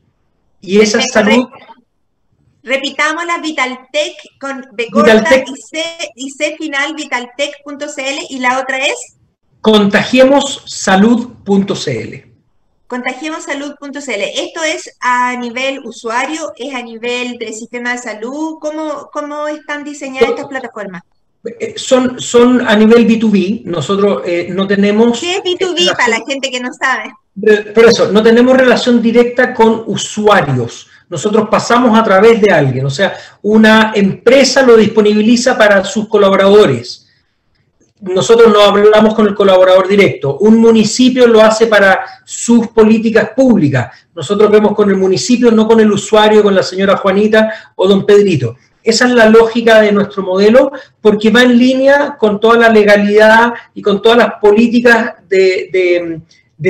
Y 0.60 0.78
esa 0.78 1.00
salud... 1.00 1.48
Repitamos 2.62 3.24
la 3.24 3.38
Vitaltech 3.38 4.16
con 4.38 4.66
B 4.72 4.88
Vitaltech. 4.92 5.48
y, 5.48 5.56
C, 5.56 5.82
y 6.14 6.30
C 6.30 6.56
final, 6.58 6.94
vitaltech.cl 6.94 8.26
y 8.28 8.38
la 8.38 8.60
otra 8.60 8.78
es 8.78 9.16
contagiemossalud.cl. 9.60 12.30
Contagiemossalud.cl. 12.86 14.22
¿Esto 14.34 14.62
es 14.64 14.96
a 15.00 15.36
nivel 15.36 15.80
usuario? 15.84 16.52
¿Es 16.56 16.74
a 16.74 16.82
nivel 16.82 17.38
del 17.38 17.54
sistema 17.54 17.92
de 17.92 17.98
salud? 17.98 18.56
¿Cómo, 18.60 19.10
cómo 19.12 19.46
están 19.46 19.84
diseñadas 19.84 20.30
estas 20.30 20.48
plataformas? 20.48 21.02
Eh, 21.44 21.74
son, 21.76 22.20
son 22.20 22.66
a 22.66 22.74
nivel 22.74 23.06
B2B. 23.06 23.62
Nosotros 23.64 24.22
eh, 24.26 24.48
no 24.50 24.66
tenemos... 24.66 25.20
¿Qué 25.20 25.36
es 25.36 25.42
B2B 25.42 25.96
para 25.96 26.08
la 26.08 26.20
gente 26.26 26.50
que 26.50 26.60
no 26.60 26.70
sabe? 26.72 27.12
Por 27.72 27.84
eso, 27.84 28.10
no 28.10 28.22
tenemos 28.22 28.56
relación 28.56 29.00
directa 29.00 29.54
con 29.54 29.84
usuarios. 29.86 30.89
Nosotros 31.10 31.48
pasamos 31.50 31.98
a 31.98 32.02
través 32.02 32.40
de 32.40 32.50
alguien. 32.50 32.86
O 32.86 32.90
sea, 32.90 33.14
una 33.42 33.92
empresa 33.94 34.62
lo 34.62 34.76
disponibiliza 34.76 35.58
para 35.58 35.84
sus 35.84 36.08
colaboradores 36.08 37.08
nosotros 38.00 38.50
no 38.52 38.62
hablamos 38.62 39.14
con 39.14 39.26
el 39.26 39.34
colaborador 39.34 39.86
directo. 39.86 40.38
Un 40.38 40.58
municipio 40.58 41.26
lo 41.26 41.42
hace 41.42 41.66
para 41.66 42.00
sus 42.24 42.68
políticas 42.68 43.30
públicas. 43.36 43.94
Nosotros 44.14 44.50
vemos 44.50 44.74
con 44.74 44.90
el 44.90 44.96
municipio, 44.96 45.50
no 45.50 45.66
con 45.68 45.80
el 45.80 45.92
usuario, 45.92 46.42
con 46.42 46.54
la 46.54 46.62
señora 46.62 46.96
Juanita 46.96 47.52
o 47.76 47.86
don 47.86 48.06
Pedrito. 48.06 48.56
Esa 48.82 49.06
es 49.06 49.12
la 49.12 49.28
lógica 49.28 49.82
de 49.82 49.92
nuestro 49.92 50.22
modelo 50.22 50.72
porque 51.02 51.30
va 51.30 51.42
en 51.42 51.58
línea 51.58 52.16
con 52.18 52.40
toda 52.40 52.56
la 52.56 52.68
legalidad 52.70 53.52
y 53.74 53.82
con 53.82 54.00
todas 54.00 54.16
las 54.16 54.34
políticas 54.40 55.16
de, 55.28 56.22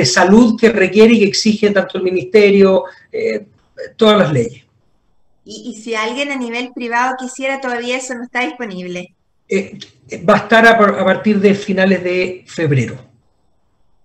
salud 0.03 0.59
que 0.59 0.69
requiere 0.69 1.13
y 1.13 1.19
que 1.19 1.25
exige 1.25 1.69
tanto 1.69 1.97
el 1.97 2.03
ministerio, 2.03 2.83
eh, 3.09 3.45
todas 3.95 4.17
las 4.17 4.33
leyes. 4.33 4.65
y 5.43 5.81
si 5.83 5.95
alguien 5.95 6.31
a 6.31 6.35
nivel 6.35 6.71
privado 6.73 7.15
quisiera, 7.19 7.59
todavía 7.61 7.97
eso 7.97 8.13
no 8.13 8.23
está 8.23 8.41
disponible. 8.41 9.15
Eh, 9.53 9.77
va 10.27 10.35
a 10.35 10.37
estar 10.37 10.65
a, 10.65 10.77
partir 10.77 11.37
de 11.41 11.53
finales 11.53 12.01
de 12.05 12.45
febrero. 12.47 12.97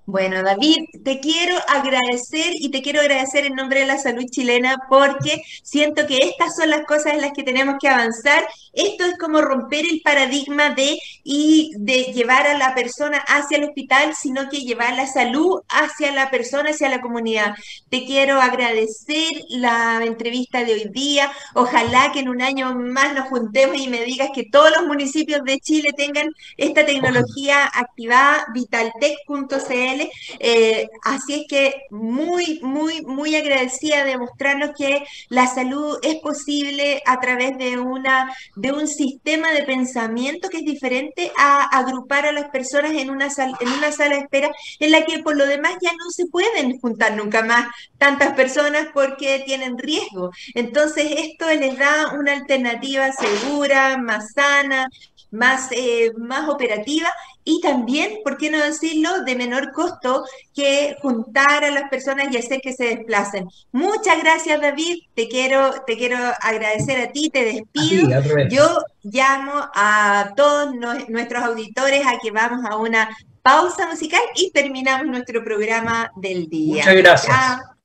Bueno, 0.09 0.41
David, 0.45 0.77
te 1.05 1.19
quiero 1.19 1.57
agradecer 1.67 2.53
y 2.55 2.71
te 2.71 2.81
quiero 2.81 3.01
agradecer 3.01 3.45
en 3.45 3.57
nombre 3.57 3.81
de 3.81 3.87
la 3.87 3.99
salud 3.99 4.25
chilena 4.31 4.77
porque 4.89 5.43
siento 5.65 6.07
que 6.07 6.19
estas 6.19 6.55
son 6.55 6.71
las 6.71 6.87
cosas 6.87 7.15
en 7.15 7.23
las 7.23 7.33
que 7.33 7.43
tenemos 7.43 7.75
que 7.81 7.89
avanzar. 7.89 8.47
Esto 8.73 9.05
es 9.05 9.19
como 9.19 9.41
romper 9.41 9.85
el 9.85 10.03
paradigma 10.05 10.71
de 10.71 10.97
y 11.25 11.73
de 11.79 12.13
llevar 12.13 12.47
a 12.47 12.57
la 12.57 12.73
persona 12.77 13.19
hacia 13.19 13.59
el 13.59 13.65
hospital, 13.65 14.15
sino 14.15 14.49
que 14.49 14.61
llevar 14.61 14.95
la 14.95 15.09
salud 15.09 15.63
hacia 15.69 16.13
la 16.13 16.31
persona, 16.31 16.71
hacia 16.71 16.89
la 16.89 17.01
comunidad. 17.01 17.57
Te 17.89 18.05
quiero 18.05 18.41
agradecer 18.41 19.33
la 19.49 20.01
entrevista 20.05 20.63
de 20.63 20.75
hoy 20.75 20.89
día. 20.89 21.33
Ojalá 21.55 22.13
que 22.13 22.21
en 22.21 22.29
un 22.29 22.43
año 22.43 22.77
más 22.77 23.13
nos 23.13 23.29
juntemos 23.29 23.77
y 23.77 23.89
me 23.89 24.05
digas 24.05 24.29
que 24.33 24.45
todos 24.45 24.71
los 24.71 24.87
municipios 24.87 25.43
de 25.43 25.59
Chile 25.59 25.89
tengan 25.97 26.29
esta 26.57 26.87
tecnología 26.87 27.65
activada, 27.75 28.47
vitaltech.cl 28.55 29.96
eh, 30.39 30.89
así 31.03 31.35
es 31.35 31.47
que 31.49 31.75
muy, 31.91 32.61
muy, 32.63 33.03
muy 33.03 33.37
agradecida 33.37 34.05
de 34.05 34.19
mostrarnos 34.19 34.71
que 34.77 35.05
la 35.29 35.47
salud 35.47 35.99
es 36.03 36.17
posible 36.17 37.03
a 37.07 37.21
través 37.21 37.57
de, 37.59 37.79
una, 37.79 38.35
de 38.55 38.73
un 38.73 38.89
sistema 38.89 39.53
de 39.53 39.63
pensamiento 39.65 40.49
que 40.49 40.59
es 40.59 40.65
diferente 40.65 41.33
a 41.39 41.63
agrupar 41.63 42.27
a 42.27 42.33
las 42.33 42.51
personas 42.51 42.93
en 42.93 43.11
una, 43.11 43.29
en 43.61 43.69
una 43.69 43.93
sala 43.93 44.17
de 44.17 44.23
espera 44.23 44.51
en 44.81 44.91
la 44.91 45.05
que 45.05 45.21
por 45.21 45.37
lo 45.37 45.47
demás 45.47 45.75
ya 45.81 45.93
no 45.93 46.11
se 46.11 46.27
pueden 46.27 46.79
juntar 46.81 47.17
nunca 47.17 47.43
más 47.43 47.67
tantas 47.99 48.35
personas 48.35 48.89
porque 48.93 49.43
tienen 49.47 49.79
riesgo. 49.79 50.31
Entonces 50.55 51.07
esto 51.19 51.49
les 51.49 51.79
da 51.79 52.13
una 52.19 52.33
alternativa 52.33 53.11
segura, 53.13 53.99
más 53.99 54.33
sana, 54.33 54.89
más, 55.31 55.69
eh, 55.73 56.13
más 56.17 56.49
operativa 56.49 57.13
y 57.45 57.61
también, 57.61 58.19
¿por 58.25 58.37
qué 58.37 58.51
no 58.51 58.59
decirlo?, 58.59 59.23
de 59.23 59.37
menor 59.37 59.73
costo 59.73 60.25
que 60.55 60.97
juntar 61.01 61.65
a 61.65 61.71
las 61.71 61.89
personas 61.89 62.27
y 62.31 62.37
hacer 62.37 62.61
que 62.61 62.73
se 62.73 62.97
desplacen. 62.97 63.49
Muchas 63.71 64.19
gracias, 64.23 64.61
David. 64.61 64.99
Te 65.15 65.29
quiero, 65.29 65.71
te 65.87 65.97
quiero 65.97 66.19
agradecer 66.41 67.01
a 67.01 67.13
ti, 67.13 67.31
te 67.31 67.45
despido. 67.45 68.09
Yo 68.49 68.79
llamo 69.05 69.53
a 69.75 70.33
todos 70.37 70.75
nuestros 71.09 71.45
auditores 71.45 72.05
a 72.07 72.19
que 72.21 72.33
vamos 72.33 72.65
a 72.69 72.77
una 72.77 73.17
pausa 73.43 73.87
musical 73.87 74.23
y 74.35 74.51
terminamos 74.51 75.07
nuestro 75.07 75.45
programa 75.45 76.11
del 76.17 76.49
día. 76.49 76.79
Muchas 76.79 76.97
gracias. 76.97 77.37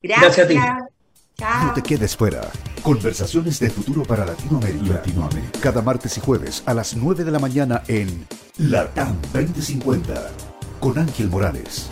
gracias. 0.01 0.21
gracias 0.21 0.45
a 0.45 0.47
ti. 0.47 1.65
No 1.67 1.73
te 1.73 1.83
quedes 1.83 2.15
fuera. 2.15 2.41
Conversaciones 2.83 3.59
de 3.59 3.69
futuro 3.69 4.01
para 4.03 4.25
Latinoamérica. 4.25 4.93
Latinoamérica. 4.95 5.59
Cada 5.59 5.83
martes 5.83 6.17
y 6.17 6.21
jueves 6.21 6.63
a 6.65 6.73
las 6.73 6.95
9 6.95 7.23
de 7.23 7.31
la 7.31 7.37
mañana 7.37 7.83
en 7.87 8.25
Latam 8.57 9.15
2050 9.33 10.31
con 10.79 10.97
Ángel 10.97 11.29
Morales. 11.29 11.89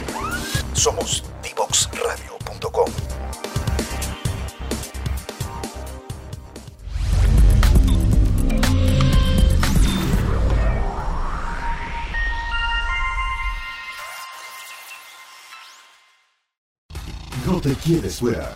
Somos 0.74 1.24
divoxradio.com. 1.44 2.90
No 17.46 17.62
te 17.62 17.76
quedes 17.76 18.18
fuera. 18.18 18.56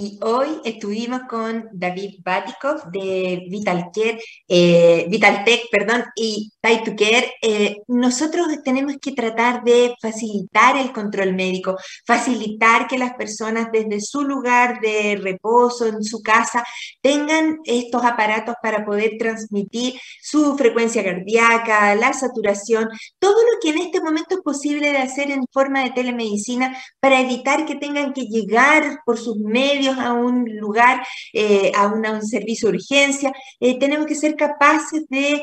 Y 0.00 0.18
hoy 0.22 0.62
estuvimos 0.64 1.20
con 1.28 1.68
David 1.72 2.20
Batikov 2.24 2.90
de 2.90 3.44
Vitalcare, 3.50 4.18
eh, 4.48 5.04
Vitaltech, 5.10 5.68
perdón, 5.70 6.04
y 6.16 6.50
Time 6.62 6.82
to 6.86 6.92
Care. 6.96 7.34
Eh, 7.42 7.76
nosotros 7.86 8.46
tenemos 8.64 8.94
que 8.96 9.12
tratar 9.12 9.62
de 9.62 9.94
facilitar 10.00 10.78
el 10.78 10.92
control 10.92 11.34
médico, 11.34 11.76
facilitar 12.06 12.88
que 12.88 12.96
las 12.96 13.12
personas 13.12 13.68
desde 13.70 14.00
su 14.00 14.22
lugar 14.22 14.80
de 14.80 15.20
reposo, 15.22 15.84
en 15.84 16.02
su 16.02 16.22
casa, 16.22 16.64
tengan 17.02 17.58
estos 17.64 18.02
aparatos 18.02 18.54
para 18.62 18.86
poder 18.86 19.18
transmitir 19.18 20.00
su 20.22 20.56
frecuencia 20.56 21.04
cardíaca, 21.04 21.94
la 21.94 22.14
saturación, 22.14 22.88
todo 23.18 23.34
lo 23.34 23.60
que 23.60 23.68
en 23.68 23.78
este 23.82 24.00
momento 24.00 24.36
es 24.36 24.40
posible 24.40 24.92
de 24.92 24.98
hacer 24.98 25.30
en 25.30 25.44
forma 25.52 25.84
de 25.84 25.90
telemedicina 25.90 26.74
para 27.00 27.20
evitar 27.20 27.66
que 27.66 27.74
tengan 27.74 28.14
que 28.14 28.22
llegar 28.22 29.00
por 29.04 29.18
sus 29.18 29.36
medios 29.36 29.89
a 29.98 30.12
un 30.12 30.44
lugar, 30.56 31.04
eh, 31.32 31.72
a, 31.74 31.86
un 31.86 32.22
servicio 32.22 32.68
de 32.70 32.76
urgencia. 32.76 33.32
Eh, 33.58 33.78
tenemos 33.78 34.06
que 34.06 34.14
ser 34.14 34.36
capaces 34.36 35.04
de 35.08 35.42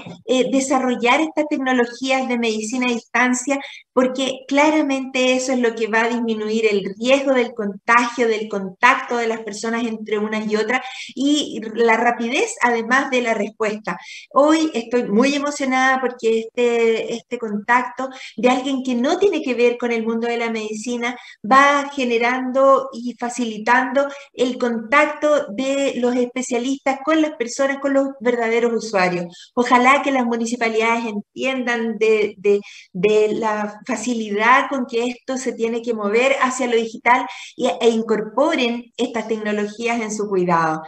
desarrollar 0.51 1.21
estas 1.21 1.45
tecnologías 1.49 2.27
de 2.27 2.37
medicina 2.37 2.87
a 2.89 2.93
distancia 2.93 3.59
porque 3.97 4.41
claramente 4.47 5.33
eso 5.33 5.53
es 5.53 5.59
lo 5.59 5.73
que 5.73 5.87
va 5.87 6.03
a 6.03 6.09
disminuir 6.09 6.67
el 6.69 6.93
riesgo 6.99 7.33
del 7.33 7.55
contagio, 7.55 8.27
del 8.27 8.47
contacto 8.47 9.17
de 9.17 9.27
las 9.27 9.39
personas 9.39 9.87
entre 9.87 10.19
unas 10.19 10.45
y 10.47 10.55
otras 10.55 10.81
y 11.15 11.59
la 11.73 11.97
rapidez 11.97 12.53
además 12.61 13.09
de 13.09 13.21
la 13.21 13.33
respuesta. 13.33 13.97
Hoy 14.31 14.69
estoy 14.75 15.05
muy 15.05 15.33
emocionada 15.33 15.99
porque 15.99 16.41
este, 16.41 17.15
este 17.15 17.39
contacto 17.39 18.09
de 18.35 18.49
alguien 18.49 18.83
que 18.83 18.93
no 18.93 19.17
tiene 19.17 19.41
que 19.41 19.55
ver 19.55 19.79
con 19.79 19.91
el 19.91 20.05
mundo 20.05 20.27
de 20.27 20.37
la 20.37 20.51
medicina 20.51 21.17
va 21.43 21.89
generando 21.93 22.89
y 22.93 23.15
facilitando 23.19 24.07
el 24.37 24.57
contacto 24.57 25.47
de 25.49 25.93
los 25.97 26.15
especialistas 26.15 26.99
con 27.03 27.21
las 27.21 27.31
personas, 27.31 27.79
con 27.79 27.93
los 27.93 28.09
verdaderos 28.21 28.71
usuarios. 28.85 29.51
Ojalá 29.55 30.01
que 30.03 30.11
las 30.11 30.25
municipalidades 30.25 31.05
entiendan 31.05 31.97
de, 31.97 32.61
la 33.33 33.81
facilidad 33.85 34.69
con 34.69 34.85
que 34.85 35.07
esto 35.07 35.37
se 35.37 35.53
tiene 35.53 35.81
que 35.81 35.93
mover 35.93 36.33
hacia 36.41 36.67
lo 36.67 36.75
digital 36.75 37.25
e 37.57 37.89
incorporen 37.89 38.91
estas 38.95 39.27
tecnologías 39.27 39.99
en 40.01 40.13
su 40.13 40.27
cuidado. 40.29 40.83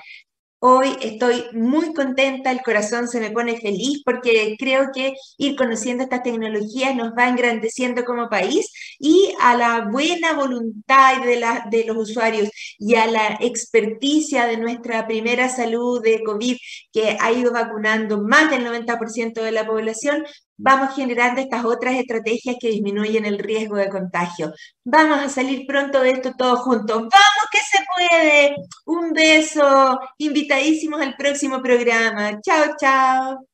Hoy 0.62 0.98
estoy 1.02 1.46
muy 1.54 1.94
contenta, 1.94 2.52
el 2.52 2.62
corazón 2.62 3.08
se 3.08 3.22
me 3.22 3.32
pone 3.32 3.62
feliz 3.62 4.02
porque 4.04 4.58
creo 4.60 4.90
que 4.94 5.14
ir 5.38 5.56
conociendo 5.56 6.04
estas 6.04 6.22
tecnologías 6.22 6.96
nos 6.98 7.14
va 7.18 7.30
engrandeciendo 7.30 8.04
como 8.04 8.28
país 8.28 8.70
y 9.00 9.34
a 9.40 9.56
la 9.56 9.88
buena 9.90 10.34
voluntad 10.34 11.24
de, 11.24 11.38
la, 11.40 11.70
los 11.86 12.10
usuarios 12.10 12.50
y 12.78 12.96
a 12.96 13.08
la 13.08 13.38
experticia 13.40 14.48
de 14.48 14.58
nuestra 14.58 15.08
primera 15.08 15.48
salud 15.48 16.02
de 16.04 16.24
COVID 16.24 16.58
que 16.92 17.16
ha 17.18 17.32
ido 17.32 17.54
vacunando 17.54 18.22
más 18.22 18.52
del 18.52 18.66
90% 18.66 19.42
de 19.42 19.52
la 19.54 19.66
población, 19.66 20.26
vamos 20.60 20.96
generando 20.96 21.42
estas 21.42 21.66
otras 21.66 21.96
estrategias 21.96 22.58
que 22.60 22.70
disminuyen 22.70 23.26
el 23.26 23.40
riesgo 23.40 23.78
de 23.78 23.90
contagio. 23.90 24.54
Vamos 24.84 25.20
a 25.20 25.30
salir 25.30 25.66
pronto 25.66 26.02
de 26.02 26.12
esto 26.12 26.34
todos 26.38 26.60
juntos. 26.60 26.98
¡Vamos 26.98 27.46
que 27.52 27.60
se 27.60 27.84
puede! 27.96 28.56
Un 28.86 29.14
beso, 29.14 30.00
invitadísimos 30.18 31.02
al 31.02 31.16
próximo 31.16 31.62
programa. 31.62 32.40
Chao, 32.42 32.76
chao. 32.80 33.46